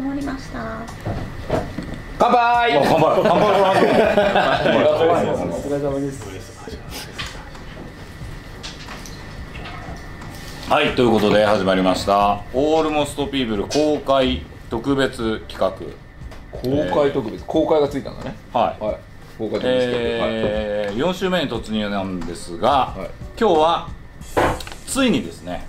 [0.00, 0.80] 終わりました。
[2.18, 2.72] 乾杯！
[2.72, 3.22] 乾杯。
[3.22, 3.50] 乾杯。
[4.90, 6.26] お疲れ様です
[10.70, 15.72] はいということで始まりました「オールモストピープル公開特別企画
[16.52, 18.96] 公開特別公開がついたんだねはい、はい
[19.36, 23.88] 公開特別企えー4週目に突入なんですが、はい今日は
[24.86, 25.66] ついにですね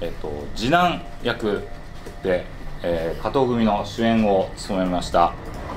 [0.00, 1.62] えっ、と次男役
[2.22, 2.46] で、
[2.82, 5.32] えー加藤組の主演を務めました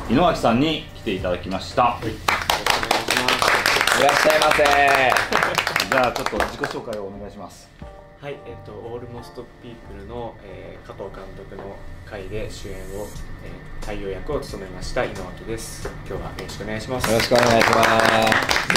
[0.10, 2.14] 井上さんに来ていただきました、画い。
[4.04, 4.64] らっしゃいませ。
[5.90, 7.70] じゃあちょっと自己紹介をお願いします。
[8.22, 11.76] はい、えっと、オールモストピープルの、えー加藤監督の
[12.12, 13.08] 回で主演を、
[13.44, 15.90] えー太陽役を務めました井野脇です。
[16.08, 17.12] 今日はよろしくお願いします。
[17.12, 17.84] よろしくお願いしま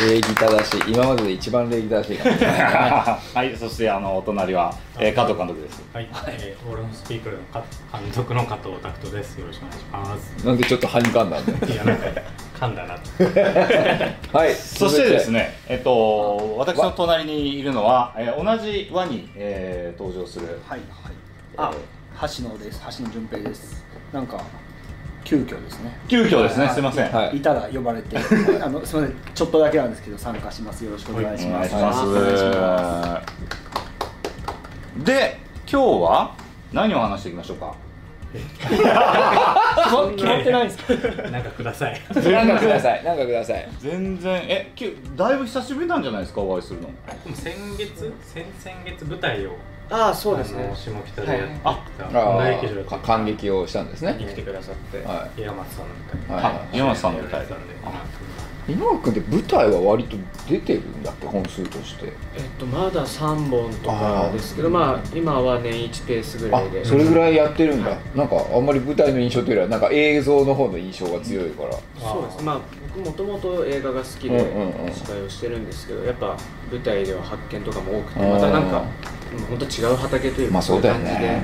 [0.00, 0.08] す。
[0.08, 5.82] 礼儀正しい今までで一番礼儀正しいはいそしてあのお隣は、えー加藤監督です。
[5.92, 9.38] はい、えー、オールモスピープルのか監督の加藤拓人です。
[9.38, 10.46] よろしくお願いします。
[10.46, 12.06] なんでちょっとはにかんだんだよいや、なんか
[12.60, 13.10] 噛んだなと。
[14.38, 14.54] はい。
[14.54, 21.12] そしてですね、えっと、私の隣にいるのは、えー同じ輪に、えー登場する、はいはい。
[21.58, 21.72] あ、
[22.20, 22.80] 橋野です。
[22.98, 23.84] 橋野純平です。
[24.12, 24.40] なんか
[25.24, 25.98] 急遽ですね。
[26.06, 27.12] 急遽ですね、すいません。
[27.12, 28.16] はいいたら呼ばれて、
[28.62, 30.84] あのすみません、ちょっとだけなんですけど参加します。
[30.84, 31.66] よろしくお願いします。
[31.66, 32.00] いします。
[32.02, 33.22] お願いしま
[34.98, 36.36] で、今日は
[36.72, 37.74] 何を話していきましょうか？
[38.34, 38.44] す。
[40.16, 41.22] 決まってないんですか。
[41.30, 42.00] なんかください。
[42.10, 46.88] なんかください なんかください全然、え、きゅだいぶ久しぶりなんじゃないですか、お会いするの。
[46.88, 49.56] でも先月、先々月舞台を。
[49.90, 50.72] ああそうですね。
[50.74, 54.16] 下北でやっ劇場感激をしたんですね。
[54.18, 56.40] に来てくださって、は岩松さんの舞台。
[56.40, 56.42] い。
[56.42, 57.76] はあ、山松さんの舞台やられてたんでい
[58.66, 60.16] 井上君って舞台は割と
[60.48, 62.06] 出てるんだっけ本数として。
[62.34, 66.82] えっとまだ3本とかですけどまあ今は年1ペースぐらあいで。
[66.82, 67.90] それぐらいやってるんだ。
[68.14, 71.72] なんかあんまり舞台の印象というよりはなんか映像の方の印象が強いから。
[72.00, 72.42] そうです。
[72.42, 72.60] まあ
[72.96, 74.92] 僕もともと映画が好きでうんうんうん。
[74.94, 76.34] 司会をしてるんですけどやっぱ
[76.70, 78.84] 舞台では発見とかも多くてまたなんか
[79.48, 81.10] 本当違う畑というかまあそうだよね。
[81.10, 81.42] い感じで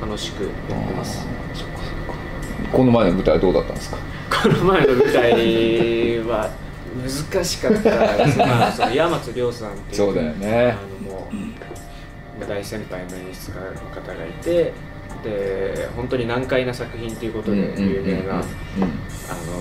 [0.00, 0.52] 楽しくやっ
[0.88, 1.26] てます。
[2.72, 3.96] この前の舞台はどうだったんですか？
[4.42, 6.50] この前の舞台は
[7.32, 8.38] 難しかったです。
[8.38, 10.72] ねまあその山松亮さんっていうそうだよね。
[10.72, 14.72] あのもう大先輩の演出家の方がいて
[15.28, 18.42] で本当に難解な作品ということで有名な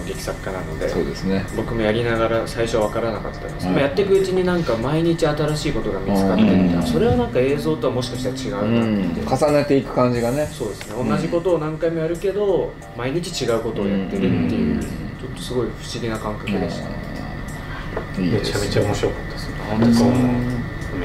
[0.06, 1.46] 劇作家なのでそうですね。
[1.56, 3.58] 僕もやりながら最初分からなかったんです。
[3.60, 9.48] けど、はいやっていくうちになんか毎日新しいことが見つかってみうんたそれはなんか映像とはもしかしたら違ううなって、ん。
[9.48, 10.46] 重ねていく感じがね。
[10.48, 20.57] そうですね同じことを何回もやるけど毎日違うことをやってるっていう、うんちょっとすごい不思議な感覚でした、いいですめちゃめちゃ面白かったですね。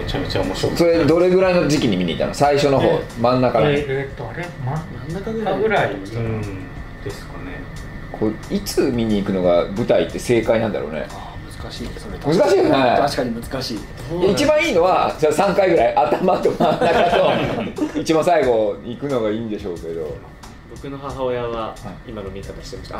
[0.03, 0.85] めちゃめちゃ面白かった。
[0.85, 2.35] それどれぐらいの時期に見に行ったの？
[2.35, 5.61] 最初の方え真ん中らへんえーえーっと、あれ、ま、真ん中ぐらい？
[5.63, 6.41] ぐらい、うん、
[7.05, 7.61] ですかね。
[8.13, 12.19] こういつ見に行くのが舞台って正解なんだろうねあ難しいそれ。
[12.19, 13.79] 難しいよね確かに難しい。
[14.33, 17.11] 一番いいのはじゃあ3回ぐらい頭と真ん中
[17.95, 20.15] と一番最後に行くのがいいんでしょうけど
[20.83, 21.73] 僕の母親は
[22.09, 22.97] 今の見方してました、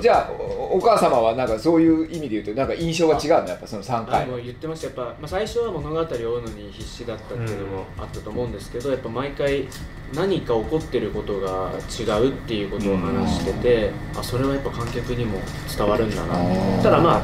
[0.00, 4.86] じゃあおお母様はなんかそういう意味で言うとなんか印象が違うのやっぱその3あ回もう言ってました。
[4.86, 9.68] やっぱ、まあ、最初は物語を追うのに必死だったっていうのもあったと思うんですけど、やっぱ毎回
[10.12, 15.38] 何か起こってることが違うっていうことを話してて、あそれはやっぱ観客にも
[15.76, 16.34] 伝わるんだな。
[16.34, 17.22] ーただまあ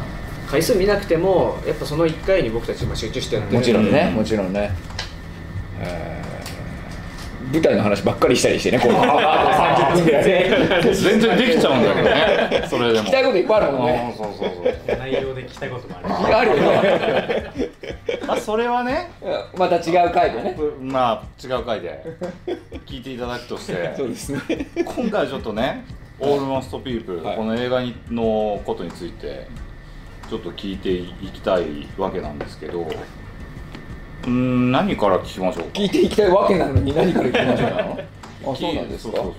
[0.48, 3.58] 回数見なくてもやっぱその1回に僕たち今集中してやってる。
[3.58, 4.70] もちろんねうんもちろんね。
[5.80, 6.41] えー
[7.52, 8.92] 舞台の話ばっかりしたりしてねこう。
[8.96, 10.94] 30分ぐらいで。
[10.94, 13.04] 全然できちゃうんだけどね、 それでも。
[13.04, 14.14] 聞きたいこといっぱいあるもんね。
[14.18, 14.50] うんそうそう
[14.86, 14.98] そう。
[14.98, 16.36] 内容で聞きたいこともある。
[16.36, 17.52] あるよね。
[18.26, 19.10] まあ、それはね、
[19.56, 20.56] また違う回でね。
[20.80, 22.02] まあ、違う回で
[22.86, 23.92] 聞いていただくとして。
[23.96, 24.40] そうですね。
[24.84, 25.84] 今回ちょっとね
[26.18, 29.46] 「オールモストピープこの映画にのことについて
[30.28, 32.86] ちょっと聞いていきたいわけなんですけど
[34.24, 35.70] うーん何から聞きましょうか？
[35.74, 37.98] 聞いていきたいわけなのに何から言ってましょうなの？
[38.44, 39.16] あそうなんですか？
[39.18, 39.34] そうそう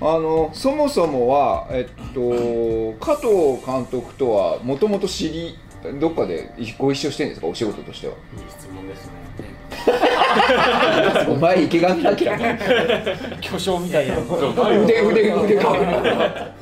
[0.00, 5.58] そうあのそもそもは、えっと、加藤監督とはもともと知り
[6.00, 7.46] どっかでご一緒してるんですか？
[7.46, 8.14] お仕事としては。
[8.14, 8.18] いい
[8.50, 9.12] 質問ですね。
[11.28, 12.44] お前池上彰か
[13.40, 14.16] 巨匠みたいな。
[14.84, 15.56] 腕腕腕。
[15.58, 15.76] か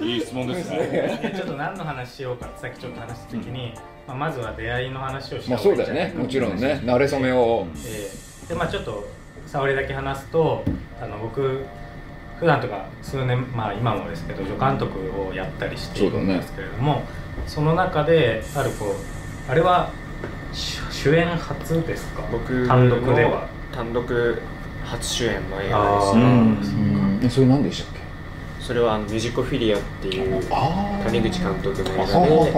[0.01, 0.79] いい質問ですね。
[1.23, 3.73] でちょっと何の話しようかさっきちょっと話した時に、
[4.07, 6.13] まあ、まずは出会いの話をしまた方あそうだよね。
[6.17, 6.81] もちろんね。
[6.85, 7.67] 慣れ初めを。
[7.87, 9.09] えーでまあちょっと
[9.47, 10.63] 触りだけ話すと
[11.03, 11.65] あの僕
[12.39, 17.05] 普段とか数年まあ今もですけど助監督をやったりしているんですけれども
[17.47, 18.85] そ,、の中であるこ
[19.49, 19.91] うあれは
[20.53, 22.23] 主主演初ですか？
[22.31, 23.49] 僕単独では。
[23.73, 24.43] 単独
[24.85, 26.17] 初主演の映画です。
[26.17, 28.01] ねうそれ何でしたっけ？
[28.61, 32.53] それはあのミュージックフィリアっていうあ谷口監督の映あ画で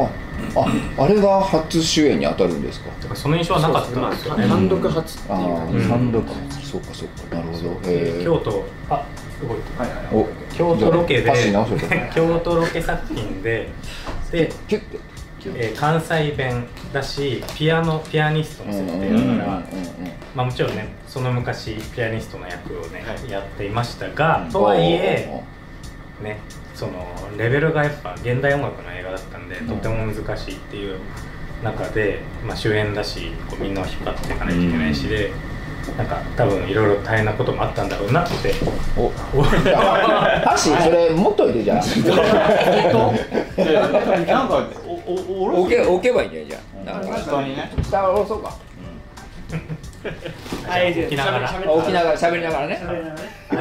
[0.55, 2.89] ああれが初主演に当たるんですか？
[3.01, 4.47] だからその印象はなかったんですよね。
[4.47, 6.25] まあ単独初っていうああ単独
[6.63, 7.37] そうかそうか。
[7.37, 7.91] なるほど。
[7.91, 9.05] へえ京都あ
[9.39, 9.59] すごい。
[10.13, 11.33] お京都ロケで
[12.15, 13.69] 京都ロケ作品で
[14.31, 14.99] で、キュッて
[15.55, 19.63] えー関西弁だしピアノピアニストの設定だから、
[20.35, 23.31] まあ、もちろんねその昔ピアニストの役をね、はい。
[23.31, 25.43] やっていましたが、とはいえ
[26.23, 26.39] ね
[26.77, 26.93] その
[27.39, 30.99] レベルがやっぱ現代音楽の映画だったんで、とても難しいっていう
[31.65, 35.33] 中で、まあ、主演だしこうみんなを引っ張っていかないといけないしで、
[35.97, 38.55] なんか多分いろいろ大変なこともあったんだろうなって。
[38.97, 39.07] お。
[39.39, 41.83] お箸それ持っといてじゃあ。
[44.27, 48.37] なんかおおおろ置け置けばいいんだよじゃんか下にね下下ろそ
[50.07, 51.73] うか置きながら。
[51.73, 52.75] 置きながら喋りながらね。
[52.75, 52.93] は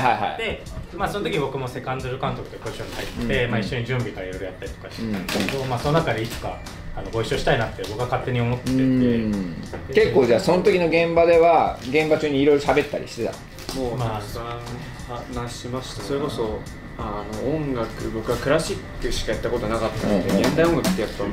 [0.00, 0.38] はいはい。
[0.38, 0.62] で、
[0.96, 3.50] まあ、その時僕もセカンドル監督というポジションに入って、うん。
[3.50, 5.26] まあ、一緒に準備からいろいろやったりとかしてたん。
[5.26, 6.58] ですけど、まあ、その中でいつか
[6.94, 9.54] あのご一緒したいなって僕は勝手に思ってうてん。
[9.94, 13.32] 結構じゃあその時の現場では現場中にいろいろ喋ったりしてた
[13.74, 14.22] もうまあ。
[15.34, 16.58] 話しましたそれこそ
[16.98, 20.42] あの音楽僕はクラシックしかやったことなかったので、うんうん。
[20.42, 21.32] 現代音楽ってやっぱもう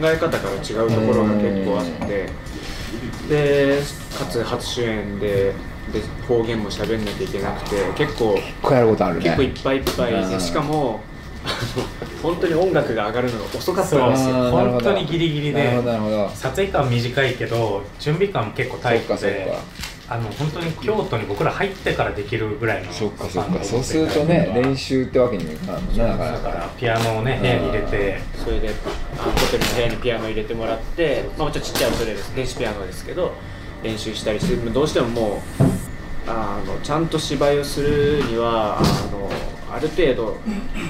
[0.00, 2.28] 考え方から違うところが結構あって
[3.28, 3.82] で
[4.18, 5.52] かつ初主演で
[5.92, 9.24] で方言も喋んなきゃいけなくて結構こうやることあるね。
[9.24, 10.30] 結構いっぱいいっぱいうん。
[10.30, 11.00] でしかも
[11.44, 11.86] あの
[12.22, 14.50] 本当に音楽が上がるのが遅かったんですよ。
[14.50, 15.80] 本当にギリギリで
[16.34, 19.62] 撮影間短いけど準備間も結構タイトそっかでそっか
[20.12, 28.20] あの本当に京都に僕ら入ってからできるぐらいのそっかそっあのかそうするとね練習ってわけにもいかないもんだからかピアノをね部屋に入れて。
[28.44, 32.34] それであのホテルの部屋にピアノ入れてもらって、まあ、もちろんちっちゃい音でです。
[32.34, 33.32] 電子ピアノですけど
[33.82, 35.62] 練習したりしてどうしてももう
[36.26, 38.82] あのちゃんと芝居をするにはあ
[39.12, 39.30] の
[39.74, 40.36] ある程度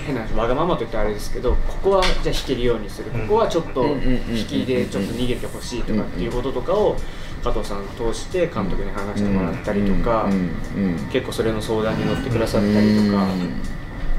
[0.07, 3.11] 変な話わがままと言ったらあれですけどここはじゃあ弾けるようにする。
[3.11, 6.97] ここはちょっとうんうんうんうん引きでちょっと逃げてほしいとかっていうこととかを
[7.43, 13.27] 加藤さん通して監督に話してもらったりとかうんうんうん結構それの相談に乗ってくださったりとか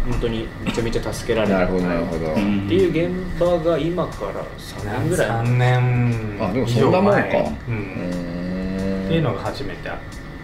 [0.10, 2.32] 本当にめちゃめちゃ助けられたなるほどなるほど。
[2.32, 5.30] っていう現場が今から3年ぐらい。
[5.30, 7.20] 3年あでもそんなもんか。
[7.20, 7.30] 以上。
[7.32, 7.76] 前ううん
[9.04, 9.98] んっていうのが初めてあっ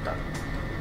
[0.06, 0.14] た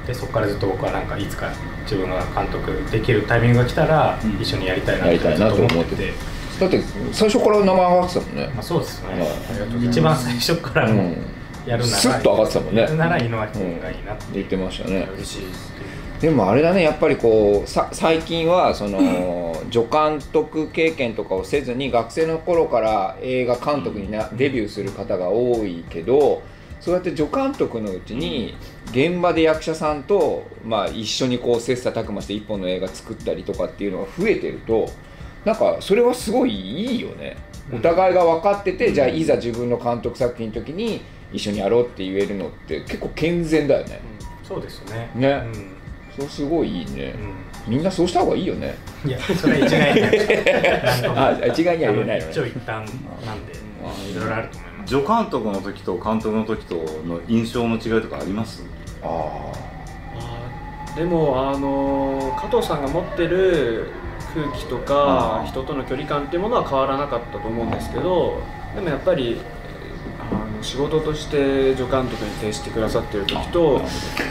[0.07, 1.51] でそこからずっと僕はなんかいつか
[1.83, 4.41] 自分が監督できるタイミングが来たらうん。
[4.41, 5.97] 一緒にやりたいなやりたいなと思って。
[5.97, 6.13] て。
[6.61, 6.81] だって
[7.13, 8.51] 最初から名前上がってたもんね。
[8.55, 9.29] まあ、そうですね。
[9.75, 11.17] うん一番最初からもう
[11.69, 12.87] やるなら、スッと上がってたもんね。
[12.97, 14.25] なら井上君がいいなって。
[14.33, 15.09] 言ってましたね。
[15.15, 15.73] 嬉しいです。
[16.21, 26.43] でもあれだねやっぱりこうさ最近はその助監督経験とかをせずに学生の頃から映画監督になデビューする方が多いけど
[26.81, 28.57] そうやって助監督のうちに
[28.91, 34.91] 現場で役者さんと、まあ、一緒にこう切磋琢磨して一本の映画作ったりとかっていうのが増えてると
[35.45, 37.37] なんかそれはすごいいいよね。
[37.73, 44.01] お互いが分かってて、じゃあいざ自分の監督作品の時に一緒にやろうって言えるのって結構健全だよね。
[44.43, 45.11] そうですね。
[45.15, 45.43] ね。
[45.45, 45.79] うん。
[46.19, 47.15] そうすごいいいね。
[47.67, 48.75] うみんなそうした方がいいよね。
[49.05, 50.01] ん、いやそれは一概に
[51.17, 52.31] あ一概には言えないのね。
[52.31, 52.85] 一応一旦
[53.27, 54.95] なんでいろいろあると思います。
[54.95, 58.65] 助監督の時と監督の時との印象の違いとかあります？
[59.03, 59.53] あ
[60.97, 63.91] でもあの加藤さんが持ってる
[64.35, 68.41] 空気とか人との距離感っていうものは変わらなかったと思うんですけど
[68.75, 69.41] でもやっぱり
[70.63, 73.81] 仕事として助監督に徹してくださってる時と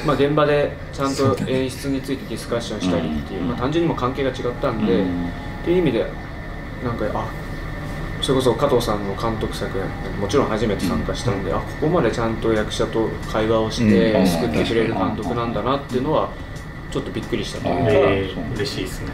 [0.05, 3.47] まあ、現場でちゃんと演出についてディスカッションしたりっていう、うん。
[3.49, 5.05] まあ、単純にも関係が違ったんで、っ
[5.65, 6.05] ていう意味で
[6.83, 7.27] なんかあ
[8.21, 9.69] それこそ加藤さんの監督作
[10.19, 13.89] もちろん初めて参加したんで、あここまでちゃんと役者と会話をしうん。
[13.89, 16.29] て救ってくれる監督なんだなっていうのは
[16.91, 19.11] ちょっとびっくりしたというか、えー嬉しいですね。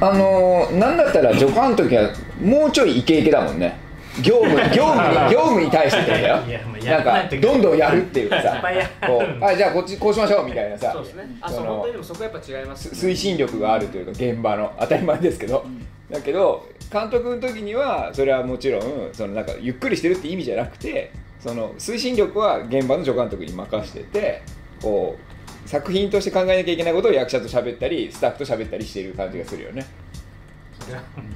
[0.00, 2.10] ああのーなんだったら助監督は
[2.42, 3.76] もうちょいイケイケだもんね
[4.20, 6.38] 業務業務に 業務に対してだよ。
[6.46, 8.62] いやもうやなんかどんどんやるっていうかさ
[9.06, 11.24] こうあじゃあこっちこうしましょうみたいなさそうですね。
[11.40, 12.94] あそのそう本当にでもそこはやっぱ違います。
[12.94, 15.64] す推進力があるというか現場の当たり前ですけど、
[16.10, 24.42] だけど監督の時にはそれはもちろんそのなんかゆっくりしてるって意味じゃなくてその推進力は現場の助監督に任してて
[24.82, 29.86] こう作品として考えなきゃいけないことを役者と喋ったりスタッフと喋ったりしている感じがするよね。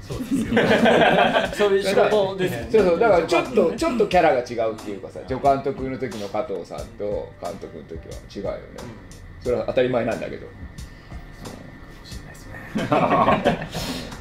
[0.06, 0.62] そうですよ。
[1.54, 8.58] そういう仕事ですそうそうだからちょっとちょっとキャラが違うっていうかさ助監督の時の加藤さんと監督の時は違うよね。
[9.42, 10.46] それは当たり前なんだけど。
[12.04, 12.46] しれないです
[13.56, 13.68] ね。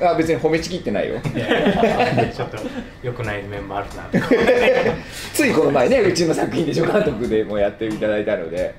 [0.07, 1.19] あ別に褒めちぎってないよ。
[1.21, 2.57] ちょっと
[3.01, 4.19] 良くない面もあるなって
[5.33, 8.75] ついこの前ねうちの作品で助監督でもやっていただいたので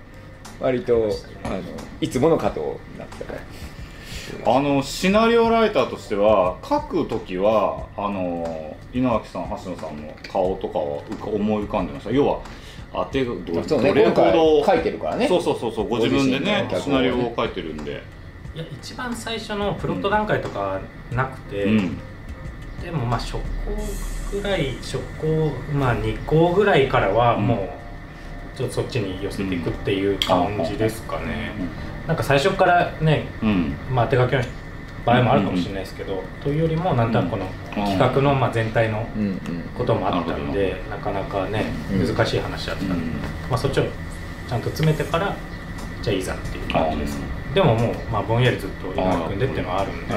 [0.60, 1.10] 割と
[1.42, 1.60] あの
[2.00, 3.38] いつもの加藤になってたね
[4.44, 12.10] あのシナリオライターとしては書く時はあの井上さん橋野さんの顔とかは浮か思い浮かんでました。
[12.10, 12.40] 要は
[12.92, 15.28] 当てがどそうねどれほど書いてるからね。
[15.28, 18.02] そうそうそうそうご自分でねシナリオを書いてるんで、
[18.54, 20.80] いや一番最初のプロット段階とかは
[21.12, 21.98] なくて、うん。
[22.82, 23.40] でもまあ初稿
[24.32, 27.68] ぐらい初稿まあ2稿ぐらいからはも
[28.54, 31.52] うちょっとそっちに寄せていくっていう感じですかね、
[32.06, 33.74] なんか最初からねうん。
[33.92, 34.42] まあ手書きの
[35.04, 39.38] 場合もあるかもしれないですけど、というよりもなんとなくこの企画のまあ全体のうんうん。
[39.76, 42.06] こともあったんで、なかなかねうん。
[42.06, 43.00] 難しい話だったんで、うん。
[43.50, 43.84] まあ、そっちを
[44.48, 45.34] ちゃんと詰めてから
[46.02, 47.18] じゃあいざっていう感じです、
[47.54, 50.14] でももう、まあ、ぼんやりずっと今井君でっていうのはあるんで、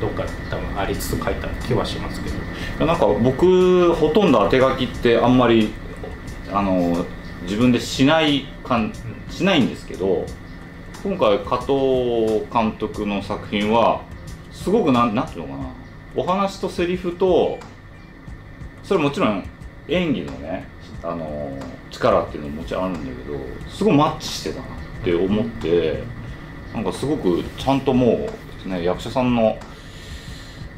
[0.00, 2.86] どっか多分ありつつ書いた気はしますけど。
[2.86, 5.72] なんか僕ほとんど当て書きってあんまり
[6.52, 7.04] あの
[7.42, 8.92] 自分でしないかん。
[9.30, 10.26] しないんですけど
[11.02, 14.02] 今回加藤監督の作品は
[14.52, 15.68] すごくなんなんていうのかな。
[16.14, 17.58] お話とセリフと
[18.84, 19.44] それもちろん
[19.88, 20.68] 演技のね
[21.02, 21.58] あの
[21.90, 24.68] 力っていうのももちろんあるんだけどすごいマッチしてたなっ
[25.02, 26.04] て思って
[26.72, 28.28] なんかすごくちゃんとも
[28.64, 29.58] う、ね、役者さんの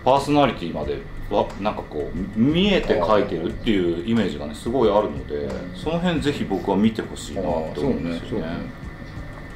[0.05, 0.99] パーソナリティまで
[1.31, 8.84] はなんかこう見えて書いてるっていうイメージがねすごいあるのでその辺ぜひ僕は見てほしいなって思うんですよね。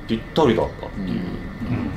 [0.08, 1.20] ぴったりだったっていう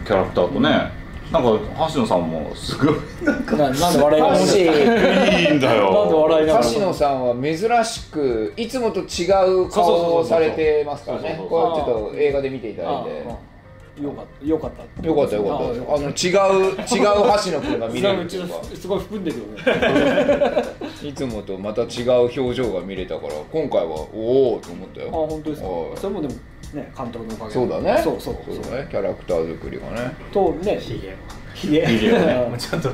[0.06, 1.02] キャラクターとね。
[1.32, 1.50] なんか
[1.94, 2.96] 橋野さんもすごい。
[3.24, 4.40] ななんで笑いながら。
[4.40, 6.66] もしいいんだなんでよ笑いながら。
[6.74, 9.32] 橋野さんは珍しくいつもと違
[9.64, 11.38] う顔をされてますからね。
[11.50, 14.46] これちょっと映画で見ていただいあてあよかった。
[14.48, 15.36] よかったよかった。
[15.36, 15.92] よかった。
[15.94, 18.30] ああの違う違う橋野君が見れる
[18.76, 20.64] すごい含んでるよね。
[21.08, 25.68] いつもとまた違う表情が見れたから今回はおおと思ったあよ本当ですか？
[25.70, 25.98] はい。
[25.98, 26.34] それもでも
[26.74, 27.54] ね監督のおかげで。
[27.54, 28.02] そうだね。
[28.04, 28.36] そうそう。
[28.48, 28.88] そうだね。
[28.90, 30.16] キャラクター作りがね。
[30.32, 30.78] とね。
[30.80, 31.16] ひげ
[31.54, 32.90] ひげひげをねもうちょっと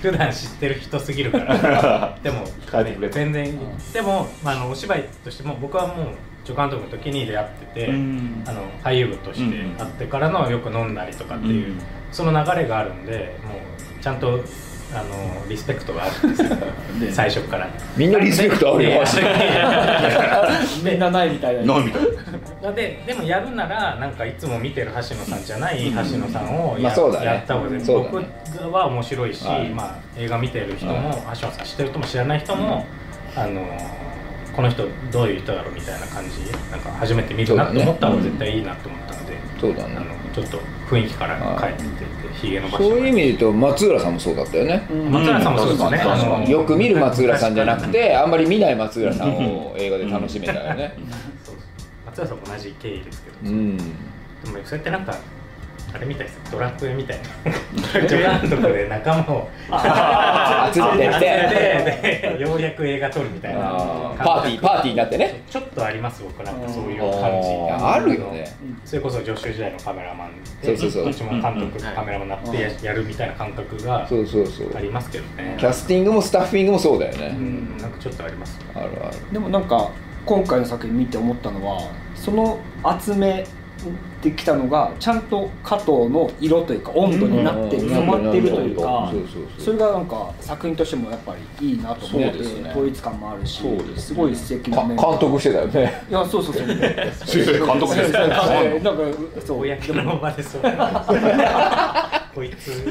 [0.00, 2.18] 普段知ってる人すぎるから。
[2.22, 3.14] でも、変えてくれて。
[3.14, 3.58] 全然
[3.92, 6.06] でも、まあ、あのお芝居としても僕はもう
[6.44, 8.44] 助監督の時に出会ってて、うん。
[8.46, 11.78] あの俳優部として会ってからのよく飲んだりとかっていう、うん。
[12.10, 14.40] その流れがあるんでもうちゃんと
[14.92, 16.56] あのリスペクトがあるんですよ。
[17.12, 17.68] 最初から。
[17.96, 19.02] みんなリスペクトあるよ。
[20.82, 22.02] みんなないみたいななんみたい
[22.62, 22.72] な。
[22.72, 29.68] ででもやるならなんかいつも見てる橋野さんじゃない橋野さんをや,、った方が僕は面白いし、はい。
[29.68, 32.86] まあ、映画見てる人も、橋野さん知ってる人も知らない人も、
[33.36, 33.60] あの
[34.54, 39.96] この人どういう人だろうみたいな感じなんか初めて見るなと思った方が絶対いいなと思ったので、そうだね。
[39.96, 40.58] あのちょっと
[40.88, 44.86] 雰囲気から変えてってひげ伸ばしてそういう意味で言うと松浦さんもそうだったよね。
[45.10, 50.96] 松浦さんもそうですね、あのよく見る松浦さんじゃなくてあんまり見ない松浦さんを映画で楽しめたよね。
[51.44, 51.54] そう
[52.06, 53.76] 松浦さんも同じ経緯ですけど、うん。
[53.76, 53.88] でも
[54.64, 55.16] そうやってなんか
[55.92, 57.92] あれみたいですよドラクエみたいな。
[58.08, 59.48] 助監督で仲間を。
[60.72, 61.14] 集めて。
[61.14, 63.60] きてようやく映画撮るみたいな。
[63.60, 65.42] パーティーパーティーになってね。
[65.50, 67.48] ちょっとあります僕なんかそういう感じ。
[67.72, 68.44] あるよね。
[68.84, 70.30] それこそ助手時代のカメラマン
[70.62, 71.04] でそうそうそう。
[71.04, 71.64] どっちも監督、うん。
[71.64, 74.76] うんカメラマンになってややるみたいな感覚がそうそうそう。
[74.76, 75.56] ありますけどね。
[75.58, 78.58] キャスティングもスタッフィングもそうだようねんなんかちょっとあります。
[78.74, 79.16] あるある。
[79.32, 79.90] でもなんか
[80.24, 82.58] 今回の作品見て思ったのはその
[83.00, 83.44] 集め
[84.22, 87.88] てきたのがちゃんと加藤の色というか温度になってうん。
[87.88, 89.12] 染まってるというか
[89.58, 92.70] それがなんか作品としてもやっぱりいいなと思ってね。
[92.70, 96.04] 統一感もあるしそうですごい素敵なメンバー督してたよね。
[96.08, 96.66] いやそうそうそう。
[96.66, 96.76] 監
[97.78, 98.44] 督ですなんか
[99.44, 99.66] そう。
[99.66, 100.62] 公の場でそう。
[102.34, 102.86] こいつ助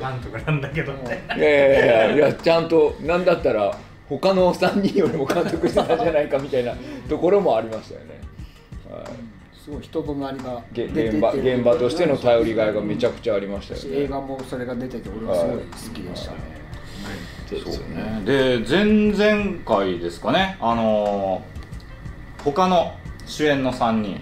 [0.00, 1.22] 監督なんだけどって。
[1.38, 3.76] いやいやいやいやちゃんとなんだったら
[4.08, 6.74] 他の3人よりも監督してたんじゃないかみたいな
[7.08, 8.20] ところもありましたよね、
[8.90, 9.29] はい
[9.70, 11.16] すごい人となりがげ出てて。
[11.16, 14.04] 現場現場としての頼りがいがめちゃくちゃありましたよね。
[14.04, 16.38] 映画もそれが出てて俺はすごい好きでしたね。
[17.48, 18.22] そうですよね。
[18.24, 20.56] で前々回ですかね。
[20.60, 21.60] あのー
[22.42, 22.94] 他の
[23.26, 24.18] 主演の3人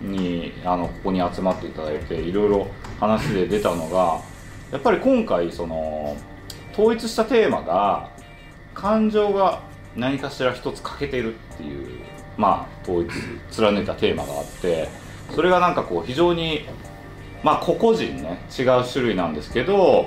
[0.00, 2.66] にあのここに集まっていただいていろいろ
[2.98, 4.20] 話で出たのが
[4.72, 6.16] やっぱり今回その
[6.72, 8.08] 統一したテーマが
[8.72, 9.60] 感情が
[9.94, 12.01] 何かしら一つ欠けてるっていう
[12.36, 13.10] まあ統一
[13.50, 14.88] 貫いたテーマがあって
[15.34, 16.66] それがなんかこう非常に
[17.42, 20.06] まあ個々人ね違う種類なんですけど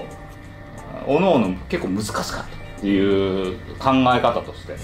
[1.07, 4.77] おのおの結構難しかったっていう考え方としてっ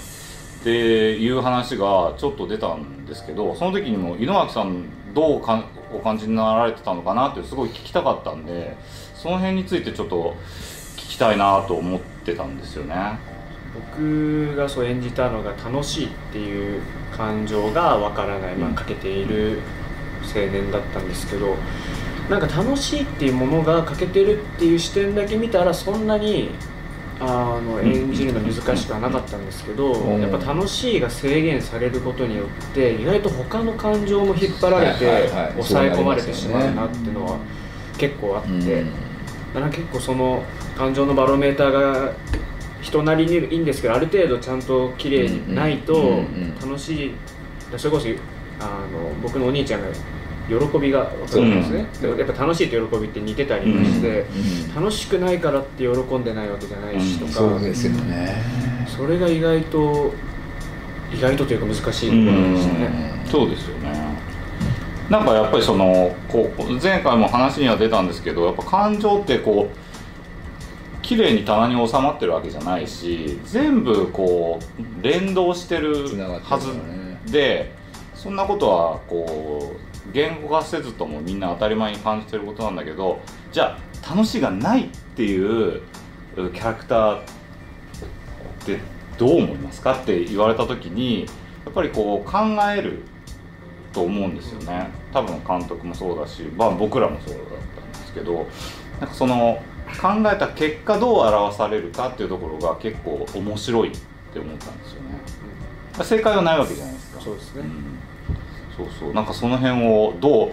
[0.64, 4.84] ていう話がちょっと出たんですけどその時にも井之脇さん
[5.14, 8.76] どうかお感じになられてたのかなってすごい聞きたかったんで
[9.14, 10.36] その辺についてちょっと
[10.96, 13.18] 聞きたいなと思ってたんですよね。
[13.74, 16.82] 僕がそう演じたのが楽しいっていう
[17.16, 19.60] 感情がわからない、まあ、欠けている
[20.22, 21.56] 青年だったんですけど
[22.28, 26.50] なんか楽しいっていうものが欠けてるっていう視点だけ見たらそんなに
[27.20, 30.20] あの演じるの難しくはなかったんですけど、うん。
[30.20, 37.38] やっぱ楽しいが制限されることによって意外と他の感情も引っ張られて抑え込まれてしまうなっていうのは
[37.96, 38.90] 結構あって、うん。
[39.54, 40.42] だから結構その
[40.76, 42.12] 感情のバロメーターが
[42.82, 47.14] 人なりにいいんですけどある程度ちゃんと綺麗にないとうんうん楽しい。
[47.78, 48.06] それこそ
[48.60, 49.86] あの僕のお兄ちゃんが
[50.48, 54.26] 喜びが分かるんですね、でやっぱ楽しいと喜びって似てたりもして、
[54.74, 58.42] 楽しくないからって喜んでないわけじゃないしとか、そうですよね。
[58.86, 60.12] それが意外と
[61.16, 63.24] 意外とというか難しいところでしたね。
[63.30, 63.92] そうですよね。
[65.08, 69.81] なんかやっぱりそのこう前回も話には出たんですけどやっぱ感情ってこう
[71.02, 76.06] 綺麗に棚に収まってるわけじゃないし全部こう連動してる
[76.42, 76.72] はず
[77.32, 77.74] で
[78.14, 79.74] そんなことはこ
[80.08, 85.82] う言語化せずともみんな当たり前に感じてることなんだけどじゃあ楽しいがないっていう
[86.34, 87.24] キャラクターっ
[88.64, 88.78] て
[89.18, 91.26] どう思いますかって言われた時に
[91.64, 92.38] やっぱりこう考
[92.74, 93.02] える
[93.92, 94.90] と思うんですよね。
[95.12, 97.44] 多分監督もそうだし、まあ、僕らもそうだっ
[97.76, 98.46] たんですけど
[99.00, 99.62] なんかその
[100.00, 103.92] 考えた結果どう表されるかっていうところが結構面白いっ
[104.32, 106.04] て思ったんですよね。
[106.04, 107.20] 正解はないわけじゃないですか。
[107.20, 107.62] そうですね。
[107.62, 107.66] ん。
[108.76, 109.12] そうそう。
[109.14, 110.52] なんかその辺をどう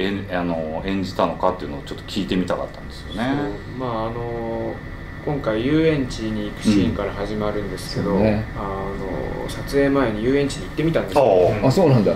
[0.00, 3.34] 演あの演じたのかっていうのをちょっと聞いてみたかったんですよね。
[3.78, 4.74] まああの
[5.26, 8.44] 今回遊園地に行くシーンから始まるんですけど、うんね。
[8.56, 8.62] あ
[9.42, 11.24] の撮影前に遊園地に行ってみたんですよ。
[11.24, 12.14] そうあそうなんだ。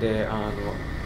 [0.00, 0.50] であの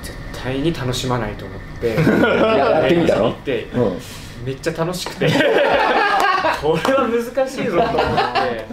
[0.02, 1.94] 絶対に楽しまないと思ってや
[2.56, 3.24] やってみたの？
[3.24, 4.00] 遊園地に行ってうん
[4.44, 5.28] めっちゃ楽しくて。
[6.60, 8.66] これは難しいぞと思って。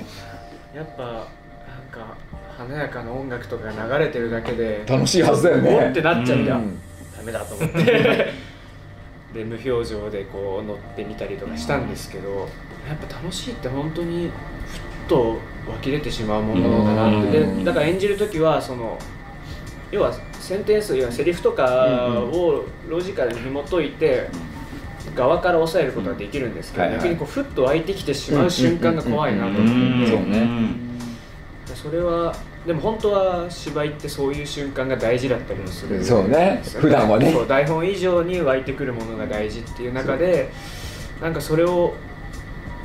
[0.75, 1.23] やっぱなん
[1.91, 2.15] か
[2.57, 5.85] 華やかな音楽とかが流れてるだけで楽しいはずだよね。
[5.87, 6.79] おってなっちゃって、あうん。
[7.17, 8.33] ダメだと思って。
[9.33, 12.49] で無表情でこう乗ってみたりとかしたんですけど
[12.85, 14.31] やっぱ楽しいって本当にふっ
[15.07, 15.37] と
[15.69, 17.37] 湧き出てしまうものだなって。
[17.39, 17.59] うん。
[17.59, 18.97] でだから演じる時はその
[19.91, 21.87] 要はセンテンス要はセリフとか
[22.31, 24.27] をロジカルに紐解いて
[25.15, 26.99] 側から抑えることができるんですけど、はいはい。
[27.01, 30.47] 逆にこうふっと湧いてきてしまう瞬間が怖いなとうん思って、そうね。
[31.75, 32.35] それは
[32.65, 36.03] でも本当は芝居ってそういう瞬間が大事だったりもする。
[36.03, 36.61] そうね。
[36.63, 37.33] 普段はね。
[37.47, 40.51] 台本以上に湧いてくるものが大事っていう中で
[41.21, 41.95] なんかそれを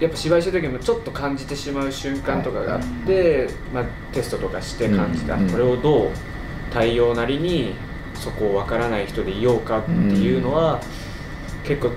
[0.00, 6.11] やっぱ芝居してる時もちょっと感じてしまう瞬間とかがあって、まあ、テストとかして感じた、うんうんこれをどう
[6.72, 7.74] 対応なりに
[8.14, 10.81] そこを分からない人でいようかっていうのは、
[11.66, 11.90] 結構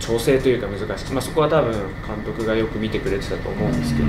[0.00, 4.08] 調整というか難しい、まあ、そこは多分監督がよく見てくれてたと思うんですけど。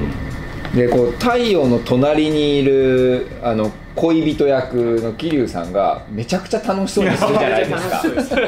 [0.76, 8.42] でこう太陽の隣にいるあの恋人役の桐生さんがめちゃくちゃ楽しそうにするじゃないですか。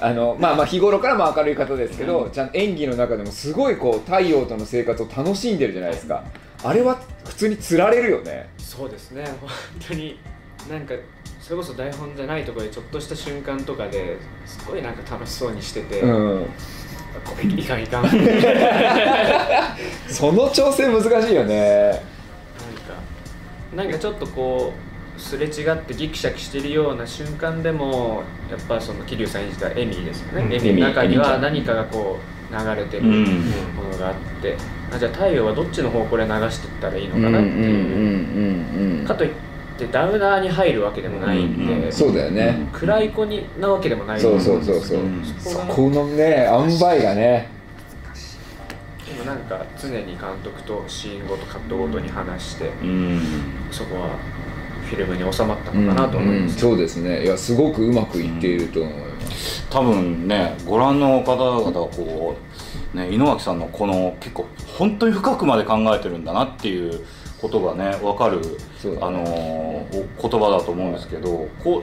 [0.00, 6.24] あのまあまあ日頃からも明るい方ですけど、ちゃんと演技の中でもすごいこう太陽との生活を楽しんでるじゃないですか。
[6.64, 8.48] あれは普通につられるよね。
[8.58, 9.24] そうですね。
[9.40, 9.50] 本
[9.88, 10.18] 当に
[10.68, 10.94] なんか
[11.50, 16.06] それこそ台本じゃないところでちょっとした瞬間とかですごいなんか楽しそうにしてて、う
[16.42, 16.46] ん。
[17.24, 18.04] これいかんいかん。
[18.04, 18.16] なんか
[20.06, 22.04] その調整難しいよね。
[23.74, 24.72] なんかちょっとこ
[25.18, 30.52] うすれ違ってギクシャクしてるような瞬間でもやっぱその桐生さん演じたエミーですよね、うん。
[30.52, 33.24] エミーの中には何かがこう流れてるうん。
[33.74, 34.56] ものがあって、
[34.94, 39.04] あじゃあ太陽はどっちの方向で流していったらいいのかなっていう,、うん。
[39.04, 39.49] かといって
[39.88, 47.48] ダウナーに入るわけでもないんで、うんうんそうだよね、暗い子になわけでもないそうそうそうそう、うんそそこのね塩梅がね。
[49.06, 53.20] でもなんか常に監督とシーンごとカットごとに話してうん。
[53.70, 54.10] そこは
[54.88, 57.24] フィルムに収まったのかなと思いうんうんます、そうですね。
[57.24, 62.36] いやすごくうまくいっていると思います、多分ねご覧の方々がこ
[62.94, 64.46] う、ね、井之脇さんのこの結構
[64.78, 67.04] 本当に深くまで考えてるんだなっていう
[67.40, 68.46] ことがね分かる、ね。
[69.00, 71.82] あの言葉だと思うんですけどこう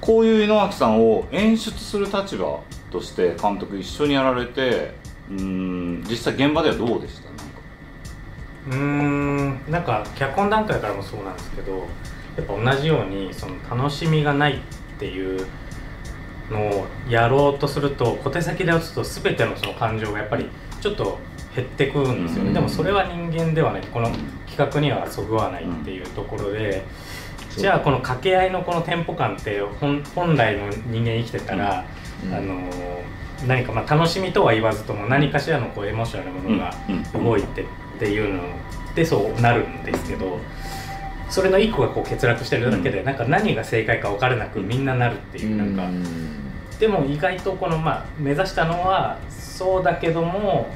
[0.00, 4.94] こういう井之脇さんを演出する立場として監督一緒にやられて
[5.30, 7.28] うん実際現場ではどうでした？
[7.28, 7.44] なんか
[8.68, 11.78] うーんなんか脚本段階からもそうなんですけど
[12.36, 14.58] やっぱ同じようにその楽しみがないっ
[14.98, 15.46] ていう
[16.50, 20.48] のをやろうとすると小手先で打つと全てのその感情がやっぱり
[20.86, 21.18] ちょっと
[21.56, 22.54] 減ってくるんですよね、うん。
[22.54, 23.82] でもそれは人間ではない。
[23.82, 24.08] この
[24.46, 26.84] 企画にはそぐわないっていうところで、
[27.56, 31.84] じゃあこの掛け合いのこのテンポ感って本本来の人間生きてたら、
[32.24, 32.34] うん。
[32.34, 32.70] あの
[33.48, 36.74] 何かまあ楽しみとは言わずとも何かしらのこうエモーショナルなものが
[37.20, 37.64] 動いてっ
[37.98, 38.42] ていうの
[38.94, 40.38] でそうなるんですけど
[41.28, 45.90] それの1個がこう欠落してるだけで、なんか何が正解か分からなくみんななるっていう、なんか。
[46.78, 49.18] でも意外とこの、まあ、目指したのは
[49.56, 50.68] そうだけども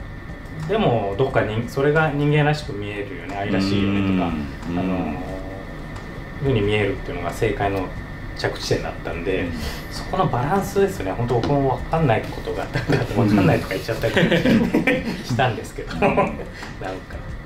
[0.69, 3.37] でもどっかにそれが人間らしく見えるよね。
[3.37, 4.33] 愛らしいよねとか、
[4.71, 5.21] うんあの
[6.43, 7.87] ふうに見えるっていうのが正解の
[8.39, 9.47] 着地点だったんで、
[9.91, 11.13] そこのバランスですね。
[11.13, 14.15] 本当僕も分かんないことがあったから分かんないとか言っちゃったり
[15.23, 16.25] したんですけどなんか。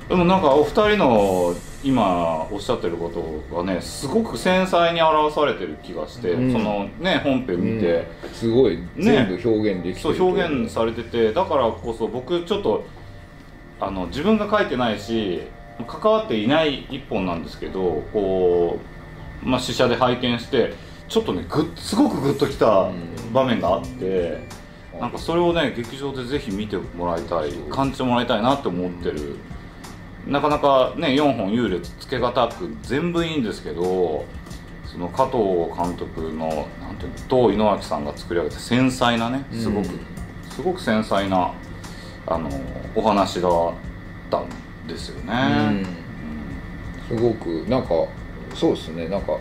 [0.07, 1.53] でもなんかお二人の
[1.85, 3.09] 今おっしゃってるこ
[3.49, 6.51] とがねすごく繊細に表されてる気がして、うん。
[6.51, 12.85] そのね本編見て、すごい全部表現できてるそう表現されててだからこそ僕ちょっと
[13.79, 15.43] あの自分が書いてないし
[15.87, 18.79] 関わっていない一本なんですけどこ
[19.43, 20.73] う、まあ、試写で拝見して
[21.07, 22.89] ちょっとねぐっすごくグッときた
[23.31, 24.39] 場面があって、
[24.99, 29.35] なんかそれをね劇場でぜひ見てもらいたい感じてもらいたいなって思ってる
[30.27, 34.25] なかなかね4本優劣つけがたく全部いいんですけど
[34.85, 35.37] その加藤
[35.77, 40.15] 監督のなんていうのと井之脇さんが作り上げた繊細なねすごく、うん
[40.55, 41.53] すごく繊細な
[42.25, 42.49] あの
[42.95, 43.73] お話だっ
[44.31, 45.83] たんですよね。
[47.09, 47.17] うん。
[47.17, 47.89] すごくなんか
[48.53, 49.09] そうですね。
[49.09, 49.37] なんか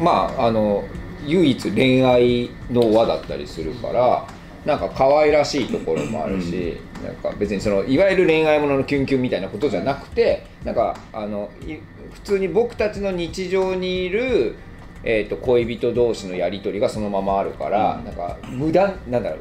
[0.00, 0.84] まああの
[1.26, 4.24] 唯一恋愛の輪だったりするから
[4.64, 11.76] なんか可愛らしいところもあるし、なんか別にそのいわゆる恋愛もののキュンキュンみたいなことじゃなくてなんかあのい
[12.12, 14.56] 普通に僕たちの日常にいる、
[15.04, 19.40] えー、と恋人同士のやり取りがそのままあるから、なんか無駄なんだろう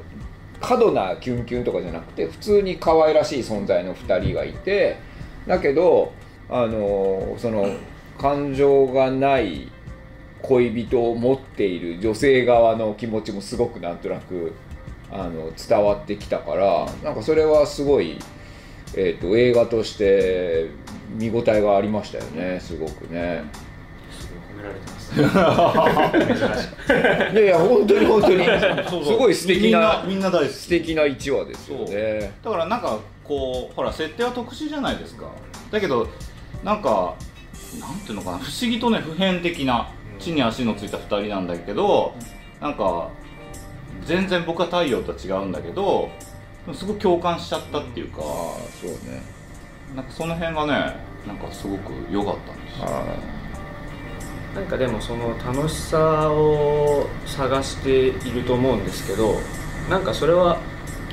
[0.59, 4.97] 過度なキュンキュンとかじゃなくて普通に可愛らしい存在の2人がいて
[5.47, 6.13] だけど
[6.49, 7.69] あのその
[8.17, 9.71] 感情がない
[10.41, 14.53] 恋人を持っている女性側の気持ちもすごくなんとなく
[15.17, 18.19] あの伝わってきたからなんかそれはすごい、
[18.95, 20.69] えー、と映画として
[21.15, 23.45] 見応えがありましたよねすごくね。
[24.11, 25.15] すごい褒められてます。
[27.33, 28.45] いやいや本当に本当に。
[29.05, 30.53] すごい素敵なみんなみんな大好き。
[30.53, 32.33] 素敵な1話ですよね。
[32.43, 35.27] だからなんかこうほら設定は特殊じゃないですか。
[35.71, 36.09] だけど
[36.63, 37.15] なんか
[37.79, 42.13] なんていうのかな不思議とね普遍的な地に足のついた2人なんだけど
[42.59, 43.09] なんか
[44.05, 46.09] 全然僕は太陽とは違うんだけど
[46.65, 48.25] でもすごく共感しちゃったっていうかああ
[48.81, 49.21] そうね。
[49.95, 50.95] なんかその辺がね
[51.27, 52.79] なんかすごく良かったんです
[54.55, 59.35] なんかでもその楽しさを探していると思うんですけど
[59.89, 60.59] なんかそれは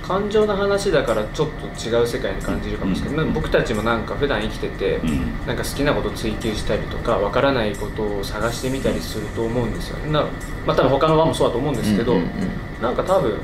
[0.02, 5.46] 感情の話だからちょっと違う世界に感じるかもしれない、うん僕たちもなんか普段生きてて、うん。
[5.46, 10.12] なんか好きなこと追求したりとかわからないことを探してみたりすると思うんですよね。
[10.12, 10.26] な
[10.66, 12.82] まあ多分他の輪もそうだと思うんですけど、うんうんうん。
[12.82, 13.38] なんか多分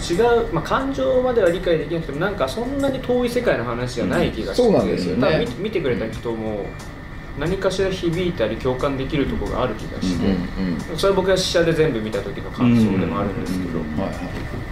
[0.00, 5.46] 違う、まあ、感情までは理解できなくてもなんかそんなに遠い世界の話じゃない気がして、そうなんですよね。
[5.58, 6.66] 見てくれた人も
[7.38, 10.30] 何かしら響いたり共感できるところがある気がして、う
[10.94, 14.63] んそれは僕が試写で全部見た時の感想でもあるんですけど、はい。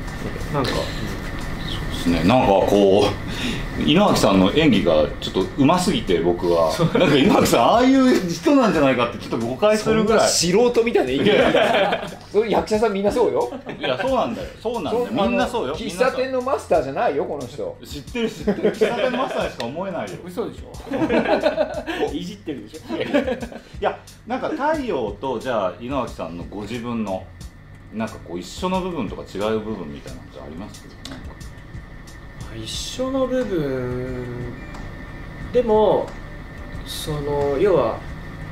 [0.52, 0.70] なんか、
[2.02, 2.24] ですね。
[2.24, 3.06] なんかこ
[3.78, 6.72] う稲垣さんの演技がちょっとうますぎて僕は。
[6.98, 10.28] なんか稲垣さんああいう人なんじゃないかってちょっと誤解するぐらい。
[10.28, 11.26] 素人みたいな意見。
[12.30, 13.52] それ役者さんみんなそうよ。
[13.78, 14.48] いやそうなんだよ。
[14.60, 15.06] そうなんだよ。
[15.06, 15.74] そみんなそうよ。
[15.74, 17.76] 喫茶店のマスターじゃないよこの人。
[17.84, 18.72] 知ってる知ってる。
[18.72, 20.18] 喫茶店マスターしか思えないよ。
[20.24, 20.72] 嘘でしょ。
[22.12, 22.96] いじってるでしょ。
[22.96, 23.04] い
[23.80, 27.24] やなんか太陽とじゃあ稲垣さんのご自分の
[27.94, 31.32] なんかこう一緒の部分とか違う部分みたいなのってありますなんか
[32.56, 34.26] 一緒の部分
[35.52, 36.06] でも
[36.86, 37.98] その要は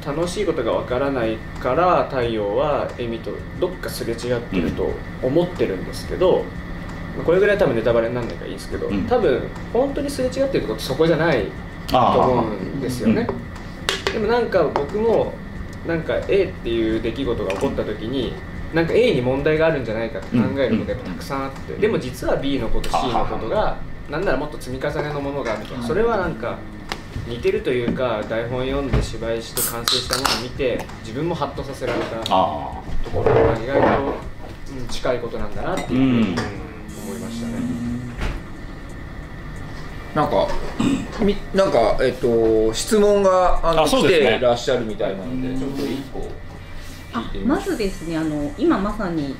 [0.04, 4.90] 楽しいことがわからないから太陽はエミとどっかすれ違ってると
[5.22, 6.44] 思ってるんですけど、
[7.26, 9.06] これぐらい多分ネタバレにならないからいいですけど、うん。
[9.06, 9.42] 多分
[9.74, 11.48] 本当にすれ違ってるとこってそこじゃない
[11.88, 13.26] と思うんですよね、
[14.12, 15.34] でもなんか僕も
[15.86, 18.32] なんか A っていう出来事が起こった時に
[18.74, 23.78] なんか A に問題があるんじゃないかって考えることがやっぱたくさんあって、でも実は B のこと C のことが
[24.08, 26.58] なんならもっと積み重ねのものがみたいなそれはなんか
[27.26, 34.14] 似てるというか台本読んで芝居して完成したものを見て自分もハッとさせられたとあころが意外と、
[34.78, 36.36] うん、近いことなんだなっていうふうに
[37.06, 37.54] 思いましたね。
[40.14, 40.48] なんか
[41.22, 44.08] みなんかえっと質問があの来あね。
[44.08, 46.26] てらっしゃるみたいなのでちょっと一個
[47.12, 49.34] 聞いてみまずですねあの今まさに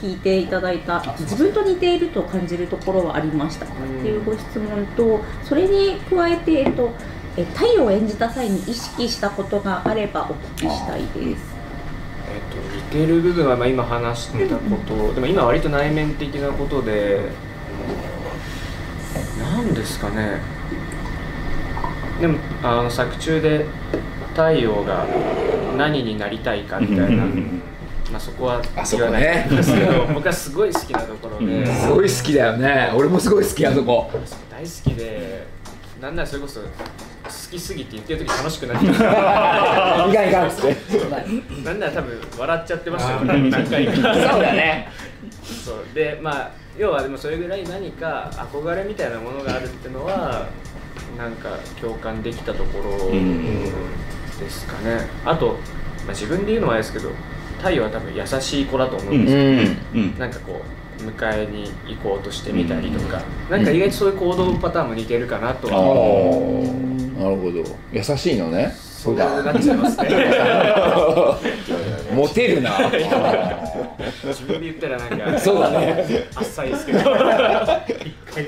[0.00, 6.90] 聞いていただいた自分と似ていると感じるところはありましたかっていうご質問とそれに加えて、えっと、
[7.36, 11.60] え太陽を演じた際に意識したことがあればお聞きしたいです。
[12.32, 17.32] えっと、似てる部分はまあ今話してたこと、でも今割と内面的なことで
[19.38, 20.40] 何ですかね。
[22.20, 23.66] でもあの作中で
[24.30, 25.06] 太陽が
[25.80, 27.24] 何になりたいかみたいな、
[28.10, 32.92] まあ、そこはあそこ言わないですけど僕はすごい好きなところで、うんすごい好きだよね。
[32.94, 34.10] 俺もすごい好きあそこ。
[34.50, 35.46] 大好きで
[36.00, 36.66] なんならそれこそ好
[37.50, 40.10] きすぎて言ってる時楽しくなっちゃう。
[40.10, 40.76] いかんいかんっつって。
[41.64, 43.94] なんなら多分笑っちゃってましたよね何回か。
[43.94, 44.88] そうだね。
[45.64, 50.48] そうでまあ要はでもそれぐらい何か憧れみたいなものがあるってのは
[51.18, 53.14] なんか共感できたところ。
[53.14, 53.64] ん
[54.40, 55.54] ですかね、あと、ま
[56.08, 57.10] あ、自分で言うのはあれですけど
[57.58, 59.42] 太陽は多分優しい子だと思ううんですよ、
[59.98, 60.68] んうんなんかこう
[61.02, 66.64] 迎えに行こうとしてみたりとか、なんか意外とそういう行動パターンも似てるかなとああは思う
[67.20, 67.62] なるほど。
[67.92, 68.72] 優しいのね。
[68.74, 70.08] そうなっちゃいますね。
[72.14, 72.70] モテるな。
[74.24, 76.26] 自分で言ったらなんかそうだね。
[76.34, 76.98] あっさいですけど。
[76.98, 77.20] 一回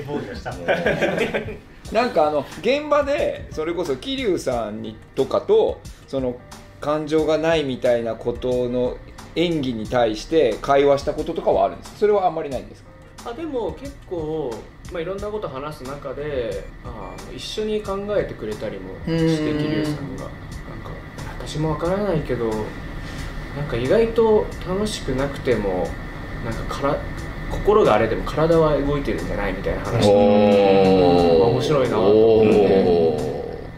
[0.07, 0.51] 防御した。
[0.51, 1.59] もんね
[1.93, 6.37] なんかあの現場でそれこそ桐生さんにとかとその
[6.81, 8.97] 感情がないみたいなことの
[9.35, 11.97] 演技に対して会話したこととかはあるんですか？
[11.99, 13.31] それはあんまりないんですか？
[13.31, 14.53] あでも結構、
[14.91, 19.57] まあ、いろんなこと話す中であ一緒に考えてくれたりもしてうん。
[19.59, 20.23] 桐生さんが。
[20.23, 20.33] なんか
[21.39, 25.87] 私もわからないけどなんか意外と楽しくなくても
[26.43, 26.97] なんかから
[27.53, 30.07] 心があれでも体は動いてるんじゃないみたいな話。
[30.09, 32.83] お面白いなと思って。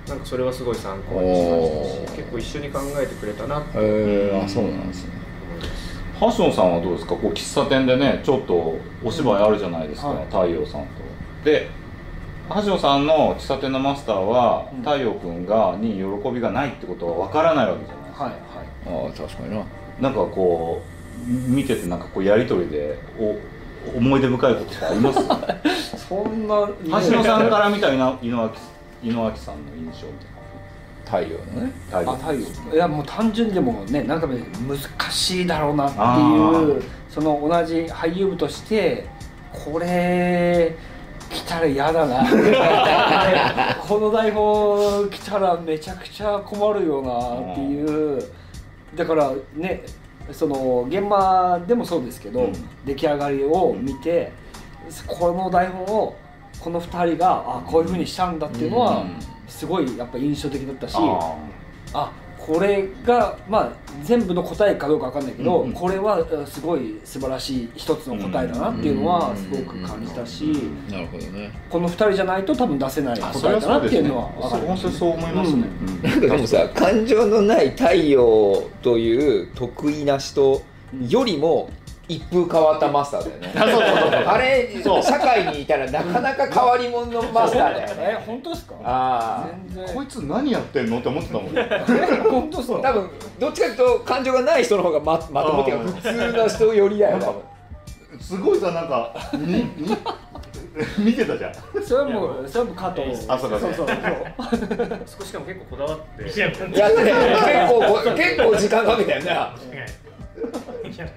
[0.07, 3.69] おなんかそれはすごい参考にしましたし結構一緒に考えてくれたなって。
[3.69, 5.13] あそうなんですね。
[5.49, 7.15] 思いますハッションさんはどうですか？
[7.15, 10.25] こう喫茶店でねちょっとお芝居あるじゃないですか、はい。
[10.25, 10.88] 太陽さんと。
[11.43, 11.69] で
[12.47, 14.79] ハッションさんの喫茶店のマスターは、うん。
[14.81, 18.41] 太陽くんがに喜びがないってことは分からないわけじゃないですか、はいはい。
[19.07, 19.65] ああ確かにな。
[19.99, 23.35] なんかこう見ててなんかこうやり取りでお
[23.95, 25.19] 思い出深いことってあります？
[26.07, 26.55] そんな
[27.09, 28.49] 橋野さんから見た井上井上
[29.03, 30.13] 井上さんの印象み
[31.05, 31.71] 太陽のね。
[31.91, 32.39] たいなあ太陽。
[32.73, 36.83] いやもう単純にでもねなんかね難しいだろうなってあいうー。
[37.09, 39.07] その同じ俳優部として
[39.51, 40.75] これ
[41.29, 42.23] 来たら嫌だな。
[43.87, 48.23] この台本来たらめちゃくちゃ困るよなっていう。
[48.95, 49.83] だからね
[50.31, 52.53] その現場でもそうですけど、うん。
[52.85, 54.31] 出来上がりを見て
[55.07, 56.15] この台本を
[56.59, 59.15] この2人があこういうふうにしたんだっていうのは、うん。
[59.47, 61.38] すごいやっぱ印象的だったしあ
[61.93, 62.11] あ
[62.45, 63.71] これがまあ
[64.03, 65.73] 全部の答えかどうかわかんないけど、うんうん。
[65.73, 70.43] これはうんすごい素晴らしい一つの答えだなっていうのはすごく感じたし、
[70.91, 71.51] なるほどね。
[71.69, 73.19] この2人じゃないと多分出せない。
[73.19, 74.67] 答えだなっていうのは分かる。
[74.67, 75.63] 本当にそう思いますね、
[76.03, 80.62] なんかでもさ感情のない太陽という得意な人
[81.08, 81.69] よりも
[82.07, 83.53] 一風変わったマスターだよね。
[84.27, 85.03] あれそう。
[85.03, 88.75] 社会にいたらなかなか変わり者のマスターだよえね本当ですか？
[88.83, 89.95] あ全然。
[89.95, 91.53] こいつ何やってんのって思ってたもん。
[91.53, 91.63] ね
[92.29, 92.79] 本当そう？
[92.79, 97.41] あ多分どっちかというと感情がない人の方がままともっていうか普通の人よりだよ多分。
[98.21, 99.67] すごいさなんかにに
[100.99, 101.53] 見てたじゃん。
[101.83, 103.25] それはもうそれはもう加藤。
[103.27, 103.59] あそうか。
[103.59, 103.97] そうそうそう。
[105.19, 106.29] 少しかも結構こだわって。
[106.29, 109.27] いややって結構こ結構時間かけたよねい
[110.97, 111.07] や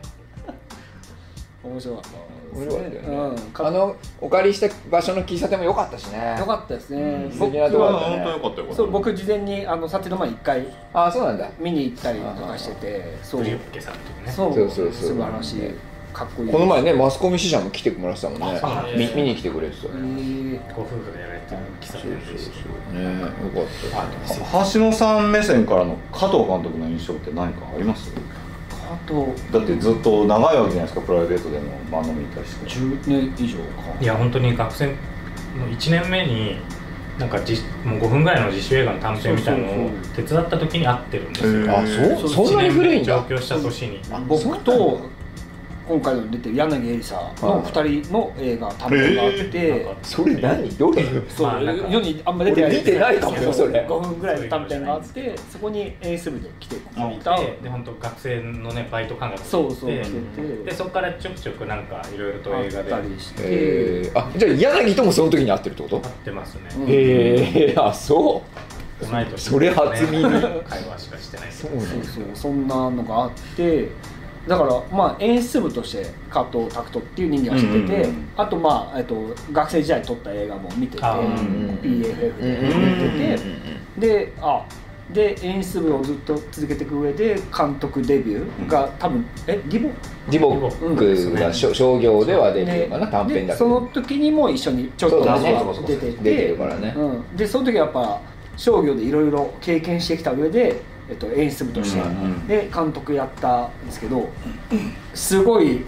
[1.64, 2.56] 面白かった。
[2.56, 3.08] 面白かったよね。
[3.08, 3.66] うん。
[3.66, 6.36] あのお借りした場所の喫茶店も良かったしね。
[6.38, 10.66] よかったですね、素僕敵なとこだった本当よねかったよかったそう僕事前にあの撮影の前に一回。
[10.94, 11.50] あそうなんだ。
[11.58, 13.16] 見に行ったりとかしてて。
[13.22, 13.40] そう。
[13.40, 14.32] ブリュッケさんとかね。
[14.32, 14.54] そう。
[14.54, 15.74] そうそう素晴らしい。
[16.12, 16.52] かっこいい。
[16.52, 18.60] この前ねマスコミ支社も来てもらってたもんね。
[18.62, 19.98] あみ見に来てくれてたえね。
[19.98, 20.74] ー。
[20.74, 24.72] ご夫婦でやられてる喫茶店でしたねよかった。
[24.72, 28.12] 橋野さん目線からの加藤監督の印象って何かあります？
[28.16, 28.20] あ
[29.06, 32.66] とだってずっと長いわけじゃないですかプライベートでも番組に対して。
[32.66, 33.64] 10年以上か。
[34.00, 34.94] いや本当に学生の
[35.70, 36.56] 1年目に
[37.18, 41.76] なんかじもう5分ぐらいの自主映画の短編みたいなのを手伝った時に会ってるんですよ。
[41.76, 41.84] あ
[42.18, 42.46] そう？
[42.46, 43.16] そんなに古いんだ。
[43.16, 44.00] 上京した年に。
[44.28, 45.00] 僕と
[45.88, 50.68] 今回の出てる柳絵里沙の2人の映画短編があって、それ何？
[50.76, 51.02] どれ？
[51.28, 52.70] そう、まあなんか世にあんま出てない。
[52.70, 53.86] 俺見てないかもよそれ。
[53.86, 56.80] 5分ぐらいの短編があってそこに演出部で来てい
[57.24, 57.38] た。
[57.38, 60.64] でで本当学生のねバイト感覚でそうそうで来てて。
[60.64, 62.90] でそこからちょくちょくなんかいろいろとあ映画で。
[62.90, 65.98] 会ったりして、えー、あじゃあ柳ともその時に会ってるってこと？
[65.98, 68.68] ってますね、うんへえあそう。
[69.36, 70.24] それ初耳。
[70.24, 73.90] 会話しかしてないそうそうそうそんなのがあって
[74.48, 78.28] だからまあ演出部として加藤拓人っていう人間は知ってて、うんうんうん。
[78.36, 83.40] あとまあ、えっと、学生時代撮った映画も見てて PFF でうんうん見てて
[83.98, 84.64] であ
[85.12, 89.88] で演出部をずっと続けていく上で監督デビューが多分えリボ
[90.28, 93.52] リボックが商業では出てるかな短編だけ。
[93.52, 95.24] でそのど時にも一緒にちょっと
[95.86, 96.92] 出てて出てるからね。
[96.94, 98.20] うん、でその時はやっぱ
[98.56, 102.46] 商業でいろいろ経験してきた上で、えっと、演出部として、うんうん。
[102.46, 104.28] で監督やったんですけど
[105.14, 105.84] すごい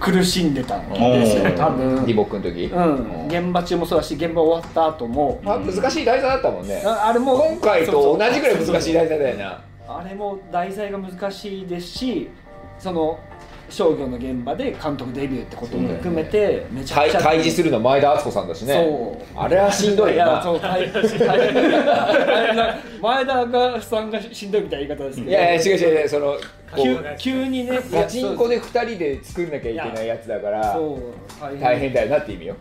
[0.00, 2.04] 苦しんでたんですよ多分。
[2.04, 2.64] リボックの時。
[2.64, 6.82] うん、現場中もそうだし現場終わった後もまあ難しい題材だったもんね。
[6.84, 9.62] ああれも今回と同じぐらい難しい題だ材だよな。
[9.86, 12.30] あれも題材が難しいですし
[12.78, 13.18] その
[13.74, 18.74] 商業の現場で監督デビューってことも含めてめちゃくちゃ対対峙するの前田敦子さんだしね。
[18.74, 19.38] そう。
[19.38, 20.42] あれはしんどいよな。
[23.02, 25.30] 前田がさんがしんどいみたいな言い方ですけど。
[25.30, 26.38] いやいや違う違うそのこ
[27.18, 27.80] 急にね。
[27.90, 30.78] ガチンコで2人で作んなきゃいけないやつだから
[31.60, 32.56] 大変だよなって意味よ。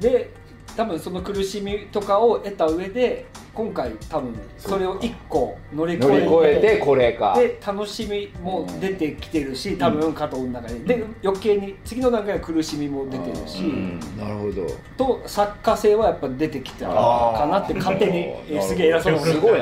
[0.00, 0.30] で
[0.76, 7.34] 多分その苦しみとかを得た上で今回多分それを一個乗り越乗りえ越えてこれか。
[7.34, 14.00] で楽しみも出てきてるし多分加藤の中にで余計に次の段階は苦しみも出てるし、うん。
[14.18, 14.66] なるほど。
[14.98, 19.60] と作家性はやっぱ出てきたかなって勝手にえすげえ偉そうなすごい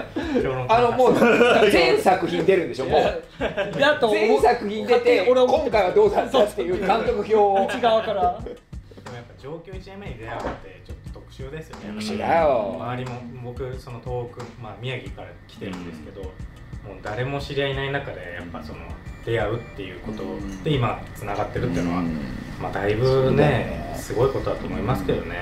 [0.69, 1.15] あのもう
[1.71, 3.79] 全作品出るんでしょもう。
[3.79, 7.67] であと全作品出て俺今回はどうだったっていう監督表を。
[7.69, 8.41] 内側から
[9.45, 11.89] 上京1年目に出会うってちょっと特殊ですよね。
[11.89, 12.77] 特殊だよ。
[12.81, 16.33] 周りも僕その東北まあ宮城から来てるんですけど、もう
[17.03, 18.79] 誰も知り合いいない中でやっぱその
[19.27, 20.23] 出会うっていうこと
[20.65, 22.03] で今つながってるっていうのは、
[22.59, 25.37] まあだいぶねすごいことだと思いますけどね。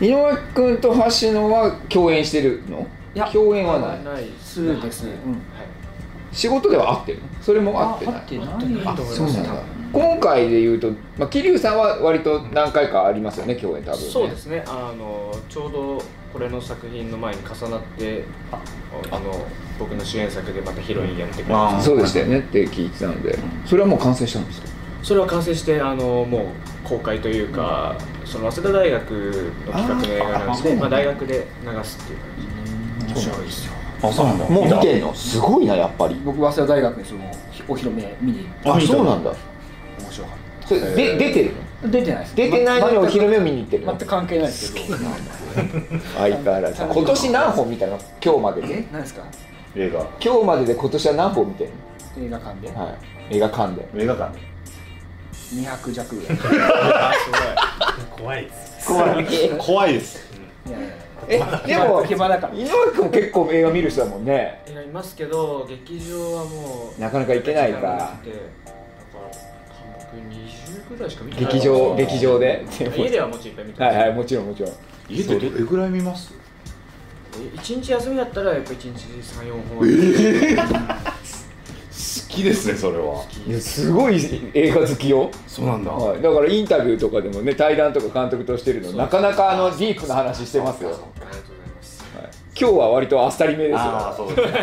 [0.00, 2.86] 井上君と橋野は共演してるの？
[3.14, 4.02] いや共演はない。
[4.02, 5.04] ないそうです。
[5.04, 5.42] ね、うん
[6.34, 7.28] 仕事では会ってるの？
[7.40, 8.14] それも会ってない。
[8.14, 9.62] あ合ってないあそうなんだ。
[9.92, 14.06] 今回で言うと、まあ、桐生さんは割と何回かありますよね共演多分ね。
[14.10, 14.64] そうですね。
[14.66, 18.60] あのちょうどこれの作品の前に重なってあ
[19.12, 19.46] あの
[19.78, 23.38] 僕の主演作でまたヒロインやってくれそうでしたよねって聞いてたので。
[23.64, 24.68] それはもう完成したんですか？
[25.04, 29.10] それは完成してあのもう公開というか、その早稲田大学
[29.66, 32.18] の企画の映画なんですねまあ、大学で流すっていう
[33.06, 33.22] 感じ。
[33.22, 33.72] そうなんですよ
[34.12, 35.14] もう見てんの？
[35.14, 36.14] すごいなやっぱり。
[36.24, 37.20] 僕早稲田大学にその
[37.68, 39.30] お披露目見にあそうなんだ。
[39.30, 40.36] 面白かっ
[40.66, 41.60] それで出てるの？
[41.82, 42.36] た出てないです。
[42.36, 43.92] 出てないのにお披露目を見に行ってるの？
[43.92, 44.96] 全く関係ないですけど。
[46.16, 46.82] 相変わらず。
[46.82, 47.98] 今年何本見たの？
[48.24, 48.74] 今日までで。
[48.80, 48.86] え？
[48.92, 49.22] 何ですか？
[49.76, 50.00] 映画。
[50.20, 51.70] 今日までで今年は何本見てる
[52.18, 52.70] 映画館で。
[52.72, 53.36] のはい。
[53.36, 53.88] 映画館で。
[54.02, 54.38] 映画館
[55.54, 56.34] 200弱ぐら
[57.14, 57.18] い。
[58.18, 58.86] 怖いです。
[58.88, 59.26] 怖い。
[59.58, 60.30] 怖いです。
[60.66, 60.88] いやいや
[61.28, 62.54] えでも暇だから。
[62.54, 64.62] 井上君も結構映画見る人だもんね。
[64.66, 67.80] 映画いますけど劇場はもうなかなか行けないか。
[67.80, 71.52] だから僕20ぐらいしか見てない。
[71.54, 72.64] 劇場劇場で？
[72.96, 74.72] 家ではもちろんいっぱい見てはいはいもちろんもちろん。
[75.08, 76.32] 家でどれぐらい見ます
[77.56, 79.78] ？1日休みだったらやっぱ1日34本。
[79.78, 81.03] は好
[82.34, 83.24] きですねそれは。
[83.46, 84.18] いやすごい
[84.54, 85.90] 映画好きよ、そうなんだ。
[85.90, 91.74] はい、だからインタビューとかでもね対談とか監督としてるのなかなかあのディープな話してますよ、はい、ありがとうござい。
[91.74, 92.04] ます
[92.56, 93.78] 今日は割とあっさりめですよ。
[93.78, 94.58] ああそうですね。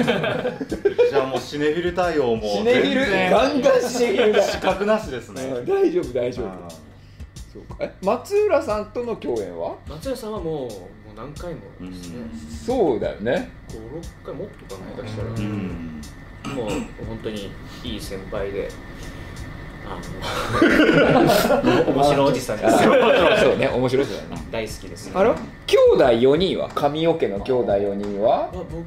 [1.11, 4.43] じゃあもうシネフィル対応もシネフィルガンガンシネフィルだ。
[4.43, 5.43] 資格なしですね。
[5.43, 6.47] うん大丈夫大丈夫。
[6.47, 6.51] あ
[7.53, 7.75] そうか。
[7.81, 9.75] え松浦さんとの共演は？
[9.89, 10.69] 松屋さんはもうもう
[11.17, 12.23] 何回もですね。
[12.65, 13.51] そうだよね。
[13.67, 16.00] 56回もっとかな下手したら、ーうん
[16.49, 16.69] もう
[17.07, 17.51] 本当に
[17.83, 18.69] いい先輩で
[19.85, 19.99] あ
[21.85, 22.93] の面白いおじさんですよ。
[23.41, 25.11] そうね面白そうだね大好きです。
[25.13, 25.35] あの
[25.67, 28.51] 兄弟4人は神桶の兄弟4人は？
[28.53, 28.83] まあ僕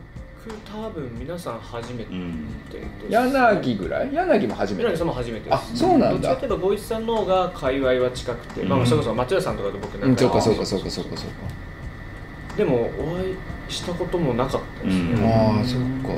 [0.70, 2.48] 多分皆さん初めてうん。
[3.08, 4.12] 柳ぐらい？
[4.12, 4.90] 柳も初めて？
[4.90, 5.54] 柳さんも初めてです。
[5.54, 6.28] あそうなんだ。
[6.28, 10.16] どっちかというとゴイスさんの方が界隈は近くて、まあそれこそ松屋さんとかと僕うん。
[10.16, 11.34] そうかそうかうそうかそうかそうか。
[12.56, 13.36] でもお会い
[13.68, 15.24] したこともなかったですね、うん。
[15.24, 16.12] ああそっか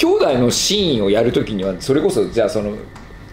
[0.00, 2.74] 兄弟のシーンをやるときにはそれこそじゃあその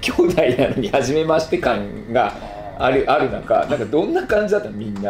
[0.02, 2.34] 兄弟なのに初めまして感が
[2.78, 5.02] あるある中なんかどんな感じだったのみんな。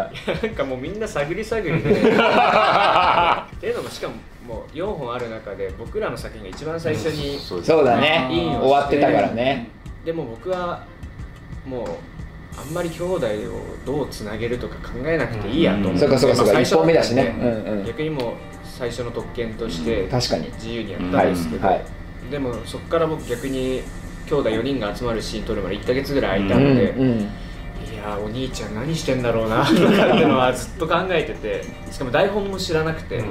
[0.44, 1.90] なんかもうみんな探り探りで。
[1.90, 4.14] っていうのもしかも
[4.48, 8.28] もう4本ある中で僕らの作品が一番最初に、そうだね。
[8.62, 9.70] 終わってたからね。
[10.06, 10.84] でも僕は
[11.66, 11.88] もう
[12.58, 13.30] あんまり兄弟を
[13.84, 16.54] どうつなげるとか考えなくていいやと思って、そうかそうかそうか。
[16.54, 17.36] まあ一本目だしね。
[17.40, 17.86] うんうん。
[17.86, 18.34] 逆にもう
[18.78, 20.50] 最初の特権として確かに。
[20.54, 21.82] 自由にやったはいんですけど、はい
[22.32, 23.82] でもそこから僕逆に
[24.28, 29.84] 兄弟4人が集まるシーン撮るまで1ヶ月ぐらい空いたうんので、うんいやーお兄ちゃん何してんだろうなとかって
[30.18, 33.24] いうのはずっと考えててしかも台本も知らなくて、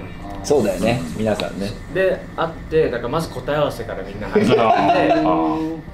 [0.43, 1.71] そうだよね皆さんね。
[1.93, 5.13] で会ってだからまず答え合わせからみんな始まって あ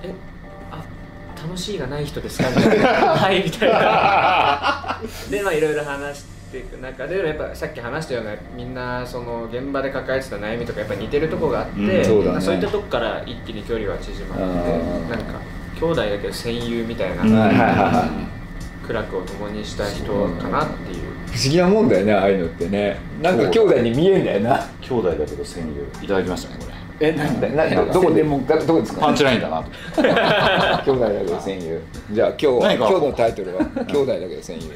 [0.04, 0.14] え
[0.70, 0.84] あ
[1.42, 2.86] 楽しいがない人ですかみたいな。
[3.16, 5.00] はいみたいな。
[5.28, 12.40] でまあいろいろ話していく中でやっぱさっき話したようなみんなその現場で抱えてた悩みとかやっぱ似てるところがあって、うんそうだね。
[12.40, 15.40] そういったとこから一気に距離が縮まってうんなんか
[15.78, 18.08] 兄弟だけど戦友みたいな、
[18.86, 20.04] 苦楽を共にした人
[20.40, 21.12] かなっていう。
[21.26, 22.98] 不思議なもんだよねああいうのってね。
[23.20, 24.68] なんか兄弟に見えんだよな。
[24.80, 26.04] 兄弟だけど戦友。
[26.04, 26.71] いただきましたねこれ
[27.04, 29.00] え何などどこでもどこですか？
[29.00, 29.70] パンチラインだなと。
[30.02, 31.80] 兄弟だけど戦友。
[32.12, 32.36] じゃあ今
[32.68, 34.70] 日今日のタイトルは兄弟だけど戦友。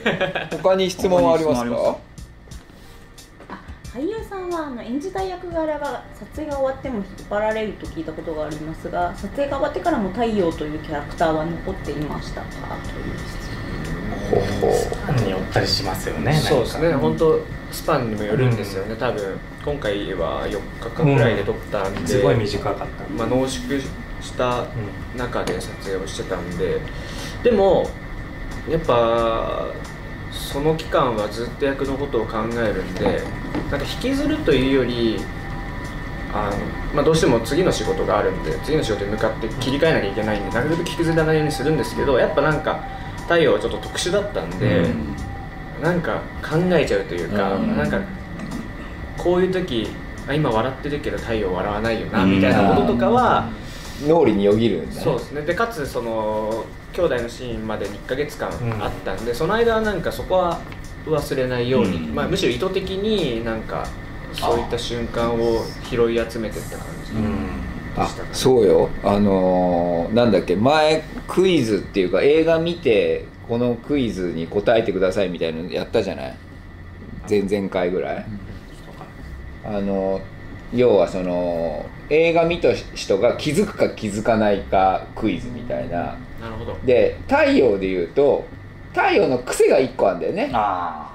[0.62, 1.96] 他に質問はありますか？
[3.94, 12.46] 俳優さんはあの演じたい役柄が撮影が終わっても引っ張られると聞いたことがありますが撮影が終わってからも太陽というキャラクターは残っていましたか？
[12.92, 13.45] という質
[15.24, 16.92] によったりしますよねそうですね。
[16.92, 17.40] 本当
[17.72, 19.38] スパンにもよるんですよね、多分。
[19.64, 22.84] 今回は4日間ぐらいで撮ったんで、すごい短かった。
[23.16, 23.80] まあ、濃縮
[24.20, 24.66] したう
[25.16, 26.80] 中で撮影をしてたんで。
[27.42, 27.88] でも
[28.68, 29.68] やっぱ
[30.32, 33.22] その期間はずっと役のことを考えるんで
[33.70, 35.18] なんか引きずるというより
[36.32, 36.56] あの、
[36.94, 42.84] まあ、どうしても次の仕事があるんで次の仕事に向かって切り替えなきゃいけないんでなるべく引きずらないようにするんですけどやっぱなんか
[43.26, 45.82] 太陽はちょっと特殊だったんで、うん。
[45.82, 47.76] なんか考えちゃうというか、うん。
[47.76, 48.00] なんか
[49.18, 49.88] こういう時
[50.28, 52.36] あ今笑ってるけど太陽笑わないよなうん。
[52.36, 53.50] みたいなこととかは、
[54.06, 55.00] 脳裏によぎるんだね。
[55.00, 55.42] そうですね。
[55.42, 58.82] でかつその兄弟のシーンまで1ヶ月間うん。
[58.82, 60.60] あったんで、その間はなんかそこは
[61.06, 62.14] 忘れないように、うん。
[62.14, 63.86] まあ、むしろ意図的になんか
[64.32, 67.18] そういった瞬間を拾い集めてった感じで
[67.96, 68.28] あしたかね。
[68.32, 68.88] そうよ。
[69.02, 76.36] あのーなんだっけ前クイズっていうか映画見てこのクイズに答えてくださいみたいなのやったじゃない？
[77.28, 78.26] 前々回ぐらい、
[79.64, 80.20] あの
[80.72, 86.16] 要はその映画見た人が気づくか気づかないかクイズみたいな。
[86.40, 86.76] なるほど。
[86.84, 88.44] で太陽で言うと
[88.92, 90.50] 太陽の癖が1個あるんだよね。
[90.52, 91.12] あ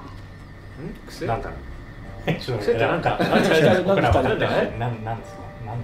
[0.82, 1.08] ん？
[1.08, 1.26] 癖？
[1.26, 1.58] なんだろう。
[2.26, 2.38] え？
[2.40, 5.38] ちょっとそれってなんかなんか僕ら分かってなんないなんなんですか？
[5.66, 5.78] なん